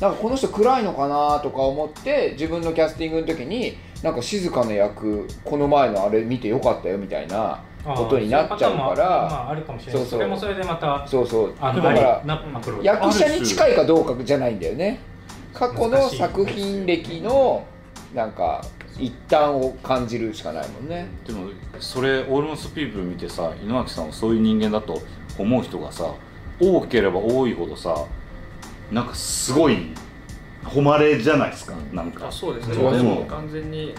[0.00, 7.62] なんかこの人暗いのかなとか思って自分のキャスティングの時になんか静かな役この前のあれ見てよかったよみたいな
[7.94, 10.02] ことになっちゃうからあ、あるかもしれない。
[10.02, 10.18] そうそう。
[10.18, 11.54] それもそれでまたそうそう。
[11.60, 12.38] あのだから
[12.82, 15.00] 役者に近いかどうかじゃないんだよね。
[15.54, 17.64] 過去の作品歴の
[18.14, 18.62] なんか
[18.98, 21.06] 一端を感じるしかないもんね。
[21.26, 25.00] でもそれオールモストピープル見てさ井之脇さんはそういう人間だと
[25.38, 26.14] 思う人がさ
[26.60, 28.04] 多ければ多いほどさ
[28.90, 29.92] なんかすごい
[30.64, 32.28] 誉れじゃないですか、なんか。
[32.28, 32.76] あそうですね。
[32.76, 33.94] でも完全に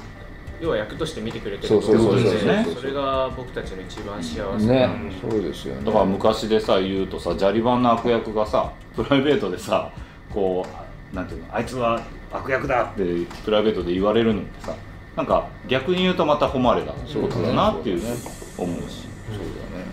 [0.60, 9.92] 要は役として見てくれてるそうそうそうそうってことでねそれが僕たちの一番幸せねな、そうですよねだから昔でさ言うとさジャリバンの悪役がさプライベートでさ
[10.34, 10.66] こ
[11.14, 12.02] うなんていうのあいつは
[12.32, 13.04] 悪役だって
[13.46, 14.76] プライベートで言われるのってさ
[15.16, 18.16] なんか逆に言うとまた誉れだことだなっていうね
[18.58, 19.08] 思うし。
[19.30, 19.38] そう
[19.74, 19.86] だね。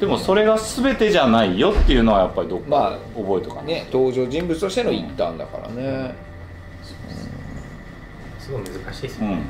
[0.00, 6.14] でもそれが全てじゃないよっていうのはやっぱりどっまあか覚えとかね登場人物としての一端だからね、
[8.50, 9.42] すごい難しいですよね、うん。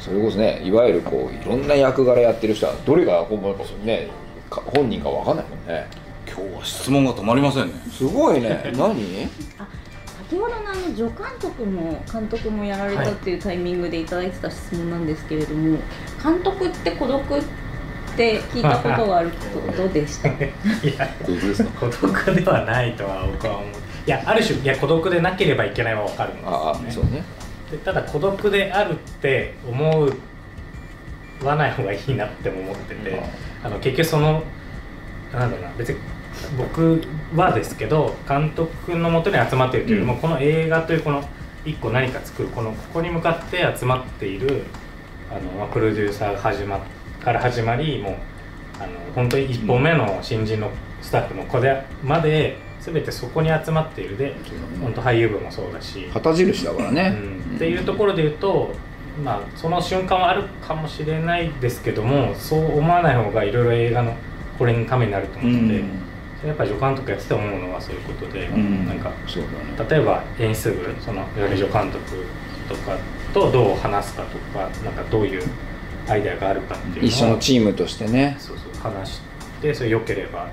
[0.00, 4.08] それこそねいわゆるこういろんな役柄やってる人はどれが本物かね
[4.50, 5.86] か本人かわかんないもんね。
[6.26, 7.74] 今日は質問が止まりませんね。
[7.90, 8.72] すごいね。
[8.76, 9.28] 何？
[10.30, 15.78] 先ほどのあの助監督も監督もやられたっていうタイミングでいただいてた質問なんですけれども、
[16.22, 17.42] 監督って孤独っ
[18.16, 20.28] て聞いたことがあることでした？
[20.32, 20.42] い
[20.98, 21.08] や
[21.78, 23.70] 孤独ではないとは僕は思う。
[24.06, 27.22] いやある種いや孤独でなければいけないは分かるんですああよねそうね
[27.76, 30.08] でただ孤独であるって思
[31.42, 33.22] わない方がいいなっても思ってて、
[33.62, 34.42] あの結局その
[35.32, 35.98] なんだろうな別に
[36.56, 37.02] 僕
[37.34, 40.20] はですけど監督のもとに集まっているというよりも、うん。
[40.20, 41.28] この映画というこの
[41.64, 44.64] 一個何か作るこのここに向かって集まっている
[45.30, 46.80] あの、まあ、プロデューサーが始ま
[47.22, 48.14] から始まりもう
[48.80, 50.70] あの本当に一本目の新人の
[51.00, 54.34] スタッフの子でまで全てそこに集まっているで
[54.82, 56.08] 本当俳優部もそうだし。
[56.12, 57.16] 旗印だからね、
[57.50, 57.56] うん。
[57.56, 58.72] っていうところで言うと、
[59.24, 64.14] まあ、その瞬間はあるかもしれないですけどもそう思わない方がいろいろ映画の
[64.58, 65.82] これのためになると思うので、
[66.46, 68.86] やっぱり助監督やってて思うのはそういうことで、ん。
[68.86, 69.16] なんかね。
[69.88, 72.24] 例えば演出部そのいわゆる助監督
[72.68, 72.98] とか
[73.32, 75.42] とどう話すかとかなんかどういう
[76.08, 78.36] アイデアがあるかっていうのを一緒のチームとしてね。
[78.38, 79.20] そうそう話し
[79.62, 80.50] てそれ良ければ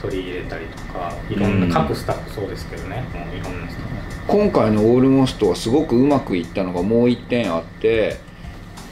[0.00, 3.04] 取り入れたりとかいろんうんな各スタッフそうですけどね。
[3.14, 3.94] もういろんなスタッフ。
[4.26, 8.16] 今回の「オールモスト」はすごくうまくいったのがもう一点あって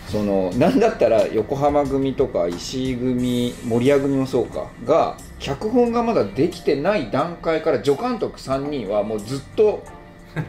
[0.09, 4.67] そのなんだったら横浜組とか石井組守谷組もそうか。
[4.85, 9.83] が脚本がまだできてない段階から助監督3人はもうずっと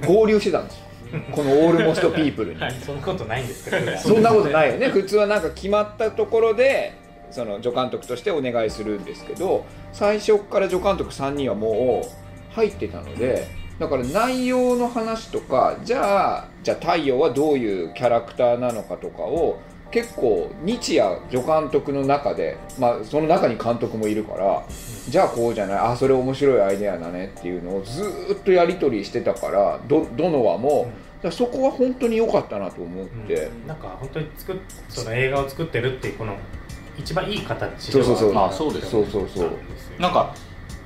[0.06, 0.78] 合流してたんです。
[0.78, 0.84] よ
[1.32, 2.60] この「オールモストピープル」に。
[2.60, 3.98] はい、そんなことないんですけど。
[3.98, 4.88] そんなことないよね。
[4.88, 6.94] 普通はなんか決まったところで
[7.34, 13.48] その助監督としてお願いするんですけど最初から助監督3人はもう入ってたので
[13.80, 19.60] だから内容の話とかじゃあじゃあ太陽はどういうキャラクターなのかとかを
[19.92, 24.64] 結構日夜助監督の中で、まあ、その中に監督もいるから
[25.08, 33.52] じゃあこうじゃないあそれ面白いアイデアだねっていうのをずーっとやり取りしてたからどどの話も、だそこは本当に良かったなと思って。
[33.68, 34.56] なんか本当に作っ
[34.90, 36.36] その映画を作ってるっていうこの
[36.98, 38.34] 一番いい形そうそうそう。
[38.34, 39.52] はあそうですそうそうそう。
[40.00, 40.34] なんか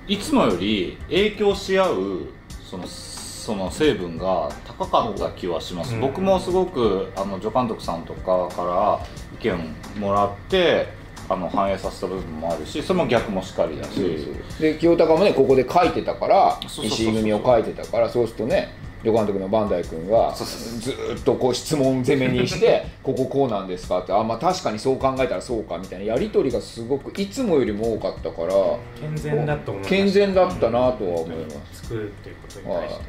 [0.08, 2.26] いつもより影響し合う
[2.70, 6.01] そのその成分が高かった気はします、うん。
[6.01, 8.99] 僕もすごくあの助監督さんとかから
[9.34, 10.89] 意見もらって
[11.30, 14.28] あの反映させた部分もあるしそれも逆もしかりだし、
[14.60, 17.05] で清高もねここで書いてたからそうそうそうそう。
[17.08, 28.54] 石井組を書いてたからそうするとね助監督のバンダイ君がずーっとこう質問攻めにして「こここうなんですか?」って「あまあ確かにそう考えたらそうか」みたいなやり取りがすごくいつもよりも多かったから
[29.00, 30.89] 健全だと思います健全だったなとは
[31.22, 31.84] 思います。
[31.84, 33.04] 作るっていうことに対して、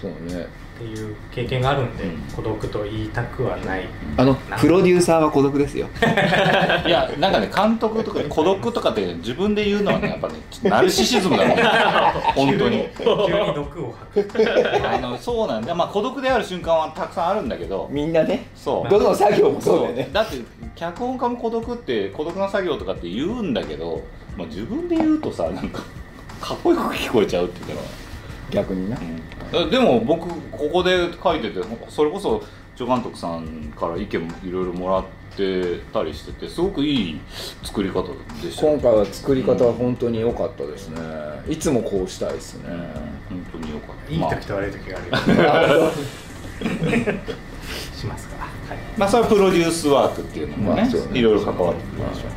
[0.00, 2.20] そうねうん、っていう経験があるんで、うん。
[2.36, 3.88] 孤独と言いたくはない。
[4.18, 5.88] あのプロデューサーは孤独ですよ。
[6.86, 12.86] いやなんかね監督とか孤独とかって自分で言うのはねやっぱねちょっとナルシシズムだから 本当に。
[12.98, 14.44] 急に毒を吐く。
[14.86, 15.74] あのそうなんだ。
[15.74, 17.88] まあ孤独である瞬間はたくさんあるんだけど。
[17.90, 18.48] みんなね。
[18.54, 18.90] そう。
[18.90, 20.10] どの作業もそうだよね。
[20.12, 20.36] だって
[20.74, 24.02] 脚本家も孤独って孤独な作業とかって言うんだけど、
[24.36, 25.80] まあ、自分で言うとさなんか
[26.40, 27.82] かっこよく聞こえちゃうっていうか、
[28.50, 28.98] 逆にな。
[29.52, 32.42] うん、でも僕ここで書いててそれこそ
[32.76, 35.04] 助監督さんから意見もいろいろもらっ
[35.36, 37.20] てたりしててすごくいい
[37.62, 38.02] 作り方
[38.42, 41.00] でしたよ今回は作り方は本当に良かったですね。
[41.48, 42.68] いつもこうしたいですね。
[43.28, 44.12] 本当によかった。
[44.12, 45.92] いいまあ時と悪い時がある
[47.94, 48.36] しますか。
[48.36, 51.18] ら、はい、まあそれはプロデュースワークっていうのもね,、まあそうね。
[51.18, 52.30] いろいろ関わってくるでしょう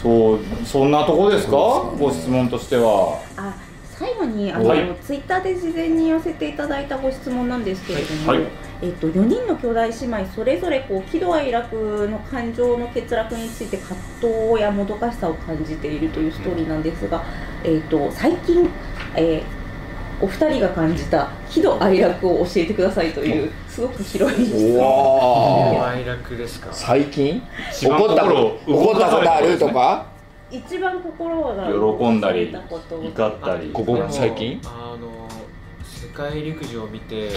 [0.00, 1.50] そうそんなとこですか？
[1.98, 3.20] ご質問としては。
[3.36, 3.54] あ
[4.00, 4.96] 最後にあの、はい。
[5.04, 8.38] ツイッターで事前に寄せていただいたご質問なんですけれども、はい。
[8.40, 8.50] はい
[8.82, 17.22] えっと4人の兄弟姉妹それぞれこう喜怒哀楽の感情の欠落について葛藤やもどかしさを感じているというストーリーなんですが、
[17.62, 18.66] えっと最近、
[19.14, 19.60] えー
[20.22, 25.82] お二人が感じた喜怒哀楽を教えてくださいというすごく広い質問。
[25.82, 26.68] 哀楽ですか？
[26.72, 27.42] 最近？
[27.82, 29.58] 怒ったこと怒ったことある？
[29.58, 30.04] とか？
[30.50, 31.66] 一番心が
[31.98, 32.80] 喜んだり怒っ
[33.40, 33.70] たり。
[33.72, 34.60] ここ最近？
[34.64, 35.28] あの
[35.84, 37.30] 世界陸上を見て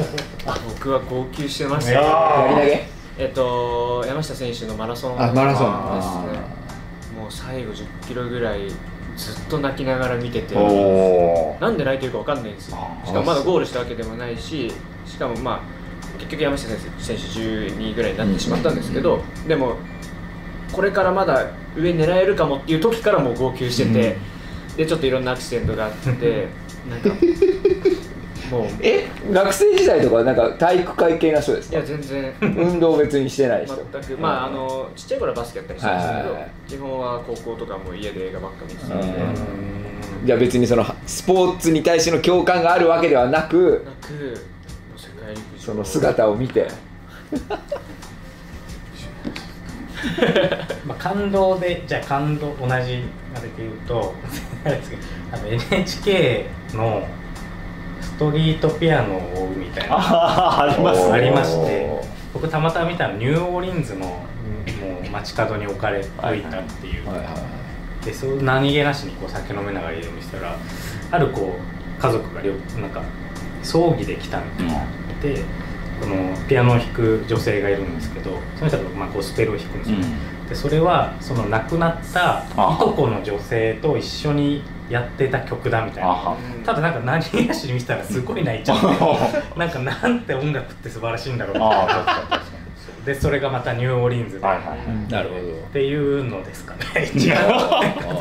[0.78, 1.90] 僕は号泣してました。
[1.92, 2.88] いややり投げ。
[3.18, 5.96] えっと山下選手のマラソンあマラソン。
[5.96, 8.68] ですねもう最後10キロぐらい
[9.16, 10.54] ずっと泣きながら見てて。
[11.60, 12.78] なんで泣いてるかわかんないんですよ。
[12.78, 14.72] あしかもまだゴールしたわけでもないし
[15.06, 15.60] しかもまあ
[16.18, 19.74] 結局山下選手選手12位ぐらいになってしまったんですけど、でも
[20.72, 21.46] これからまだ
[21.76, 24.16] 上狙えるかもっていう時からもう号泣してて、
[24.76, 26.48] でちょっといろんなアクシデントがあって
[26.90, 27.08] なんか
[28.50, 28.66] もう。
[28.80, 29.08] え？
[29.32, 31.78] 学生時代とかなんか体育会系な人ですか？
[31.78, 32.34] いや全然。
[32.40, 33.76] 運動別にしてない人。
[33.92, 34.20] 全く。
[34.20, 36.08] まああのちっちゃい頃はバスケやったりしたんです
[36.68, 39.12] けど、基本は高校とかも家で映画ばっか見てたんで、うん。
[39.12, 39.16] な
[40.24, 44.16] じゃあ別にそのスポーツに対しての共感があるわけではなくくも
[44.96, 45.62] う世界陸上。
[45.66, 46.68] その姿を見て
[50.86, 53.04] まあ、感動でじゃあ感動同じあれで
[53.58, 54.14] 言うと
[55.32, 57.06] あの NHK の
[58.00, 59.96] ストリートピアノを追うみたいな。
[59.96, 62.00] あありますありねまして
[62.32, 64.22] 僕たまたま見たのニューオーリンズのも
[65.06, 66.10] う街角に置かれてい
[66.42, 67.26] たっていう、はいはい。
[68.04, 70.56] でそう何気なしにこう酒飲めながら家を見せたら
[71.10, 72.42] あるこう家族が
[72.80, 73.02] なんか
[73.62, 74.84] 葬儀で来たみたいな
[75.20, 75.42] で
[76.00, 79.96] このピアノを弾く女性がいるんですけどその人がまあゴスペルを弾くんですよ、
[80.48, 86.36] でそれはその亡くなったいとこの女性と一緒にやってた曲だみたいな。
[86.64, 88.86] ただなんか何気なしに見てたらすごい泣いちゃって
[89.58, 92.42] なんかなんて音楽って素晴らしいんだろうな。
[93.04, 95.12] でそれがまたニューオーリンズで、はいはいはい。
[95.12, 95.40] なるほど。
[95.40, 95.42] っ
[95.72, 96.80] ていうのですかね。
[97.14, 97.36] 一応。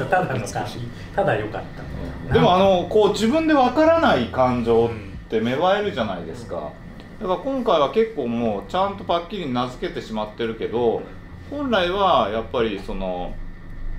[0.05, 2.27] ただの感じただ良かった。
[2.27, 4.89] にでもあのこう自分でわからない感情っ
[5.27, 6.71] て芽生えるじゃないですか
[7.19, 11.01] だから今回は結構もうちゃんとパッキリ名付けてしまってるけど
[11.49, 13.33] 本来はやっぱりその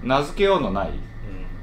[0.02, 0.90] 名付けようのない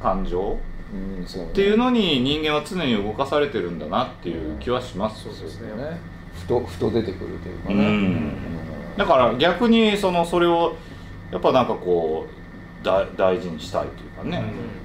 [0.02, 0.58] 感情
[0.94, 1.50] うんそうね。
[1.50, 5.24] っていうのに人間は常に動かされてるんだなっていう気はします。
[5.24, 6.00] そうですねね。
[6.34, 7.76] ふとふと出てくるというかね。
[7.76, 8.38] うん。
[8.98, 10.76] だから逆にそのそれを
[11.32, 12.28] やっぱなんかこ
[12.82, 14.83] うだ大事にしたいというかね、うん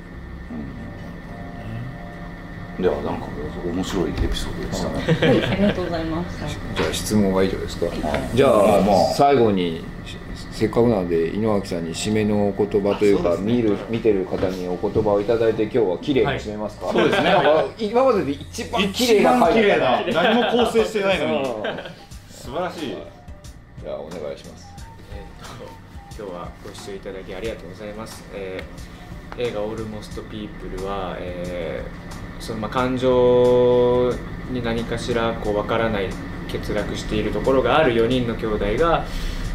[2.80, 3.26] ではなんか
[3.66, 5.28] 面白いエピソードでしたね。
[5.28, 6.48] はい、ありがとうございました。
[6.82, 7.86] じゃあ質問は以上ですか？
[7.86, 7.90] い。
[8.34, 9.84] じゃあ、まあまあ最後に
[10.52, 17.34] せっかくなので井上さんに締めのお言葉というか見る見てる方にお言葉をいただいて今日は綺麗に締めますか、はいそうですね。
[17.78, 21.32] 今までで一番綺麗一な回番綺麗だな何も構成してないのに。
[21.32, 21.44] う ん
[22.30, 22.96] 素晴らしい。
[23.82, 24.68] じゃあお願いします。
[25.14, 25.88] えーと
[26.20, 28.97] 今日はご視聴いただきありがとうございます、えー
[29.38, 34.12] 映画「オールモスト・ピープルは」えーそのまあ感情
[34.52, 36.08] に何かしらこう分からない
[36.50, 39.00] 欠落しているところがある4人の兄弟が、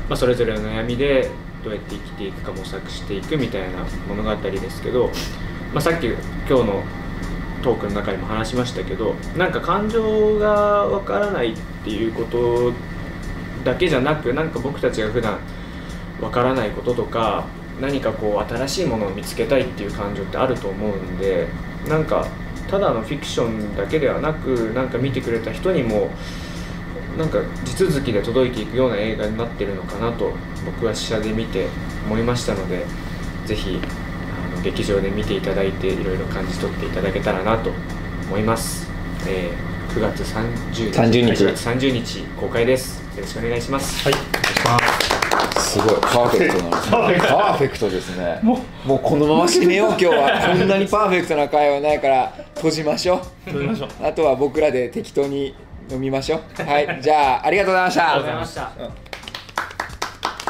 [0.09, 1.29] まあ、それぞれの悩みで
[1.63, 5.07] どうやって生きていくか模索していくみたいな物語ですけど、
[5.73, 6.83] まあ、さっき今日の
[7.63, 12.73] トークの中にも話しましたけどなんか感情が分からないっていうこと
[13.63, 15.39] だけじゃなくなんか僕たちが普段
[16.21, 17.45] わからないこととか
[17.81, 21.47] 何かこう新しいものを見つけたいっていう感情ってあると思うんで
[21.87, 22.27] なんか
[22.69, 26.09] ただのフィクションだけではなくなんか見てくれた人にも
[27.17, 30.31] なんか地続きで届いていくような映画になってるのかなと
[30.65, 31.67] 僕は試写で見て
[32.05, 32.85] 思いましたので
[33.45, 33.79] ぜひ
[34.53, 37.71] あの劇場で見ていただいていろいろ感じ取っていただけたらなと
[38.27, 38.89] 思います、
[39.27, 41.43] えー9月30日30日。
[41.43, 42.99] 9月30日公開です。
[43.15, 44.03] よろしくお願いします。
[44.03, 45.02] はいお願いします
[45.73, 46.01] すごい。
[46.01, 47.89] パーフェクトなパーフェクト。
[47.89, 48.39] ですね。
[48.43, 48.55] も
[48.95, 48.99] う。
[48.99, 50.55] このまま締めよう今日は。
[50.55, 53.51] こんなにパーフェクトな会話ないから閉じましょう。
[53.51, 53.89] 撮りましょう。
[54.03, 55.55] あとは僕らで適当に
[55.89, 56.63] 飲みましょう。
[56.63, 56.99] はい。
[57.01, 58.13] じゃあありがとうございました。
[58.13, 58.83] ありがとうございました。
[58.83, 59.12] うん